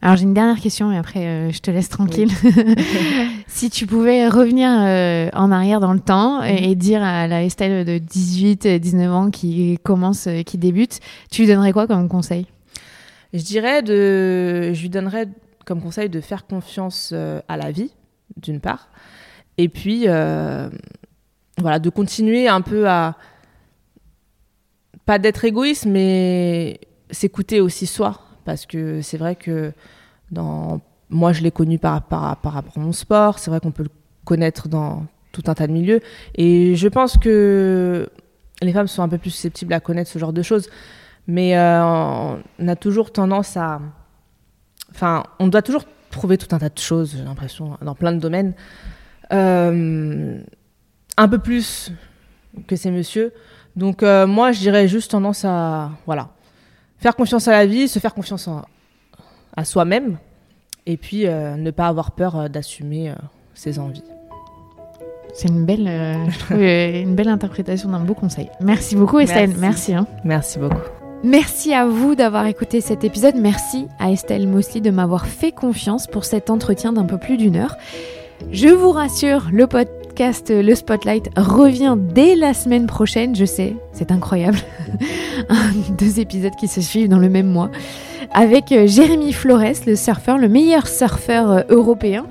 [0.04, 2.30] Alors j'ai une dernière question et après euh, je te laisse tranquille.
[3.46, 6.64] si tu pouvais revenir euh, en arrière dans le temps et, Mhm.
[6.70, 11.00] et dire à la Estelle de 18, euh, 19 ans qui commence, euh, qui débute,
[11.30, 12.46] tu lui donnerais quoi comme conseil?
[13.32, 15.26] Je dirais de, je lui donnerais
[15.64, 17.12] comme conseil de faire confiance
[17.48, 17.90] à la vie,
[18.36, 18.90] d'une part,
[19.58, 20.02] et puis
[21.60, 23.16] voilà, de continuer un peu à
[25.04, 26.78] pas d'être égoïste, mais
[27.10, 29.72] s'écouter aussi soi, parce que c'est vrai que
[31.10, 33.90] moi je l'ai connu par, rapport à mon sport, c'est vrai qu'on peut le
[34.24, 36.00] connaître dans tout un tas de milieux,
[36.34, 38.08] et je pense que
[38.62, 40.68] les femmes sont un peu plus susceptibles à connaître ce genre de choses.
[41.26, 43.80] Mais euh, on a toujours tendance à.
[44.90, 48.18] Enfin, on doit toujours trouver tout un tas de choses, j'ai l'impression, dans plein de
[48.18, 48.52] domaines.
[49.32, 50.38] Euh,
[51.16, 51.92] un peu plus
[52.66, 53.32] que ces messieurs.
[53.74, 56.28] Donc euh, moi, je dirais juste tendance à voilà,
[56.98, 58.48] faire confiance à la vie, se faire confiance
[59.56, 60.18] à soi-même,
[60.86, 63.12] et puis euh, ne pas avoir peur d'assumer
[63.54, 64.04] ses envies.
[65.32, 65.88] C'est une belle,
[66.50, 68.50] une belle interprétation d'un beau conseil.
[68.60, 69.50] Merci beaucoup Estelle.
[69.58, 69.92] Merci.
[69.92, 70.06] Merci, hein.
[70.24, 70.76] Merci beaucoup.
[71.24, 73.34] Merci à vous d'avoir écouté cet épisode.
[73.36, 77.56] Merci à Estelle Mosley de m'avoir fait confiance pour cet entretien d'un peu plus d'une
[77.56, 77.78] heure.
[78.50, 83.34] Je vous rassure, le podcast Le Spotlight revient dès la semaine prochaine.
[83.34, 84.58] Je sais, c'est incroyable.
[85.98, 87.70] Deux épisodes qui se suivent dans le même mois.
[88.32, 92.26] Avec euh, Jérémy Flores, le surfeur, le meilleur surfeur euh, européen,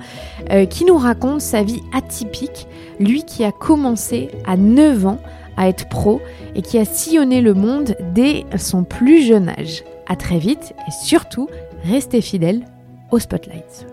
[0.50, 2.66] euh, qui nous raconte sa vie atypique.
[3.00, 5.18] Lui qui a commencé à 9 ans
[5.56, 6.22] à être pro
[6.54, 9.84] et qui a sillonné le monde dès son plus jeune âge.
[10.08, 11.48] À très vite et surtout,
[11.84, 12.64] restez fidèles
[13.10, 13.86] au Spotlight.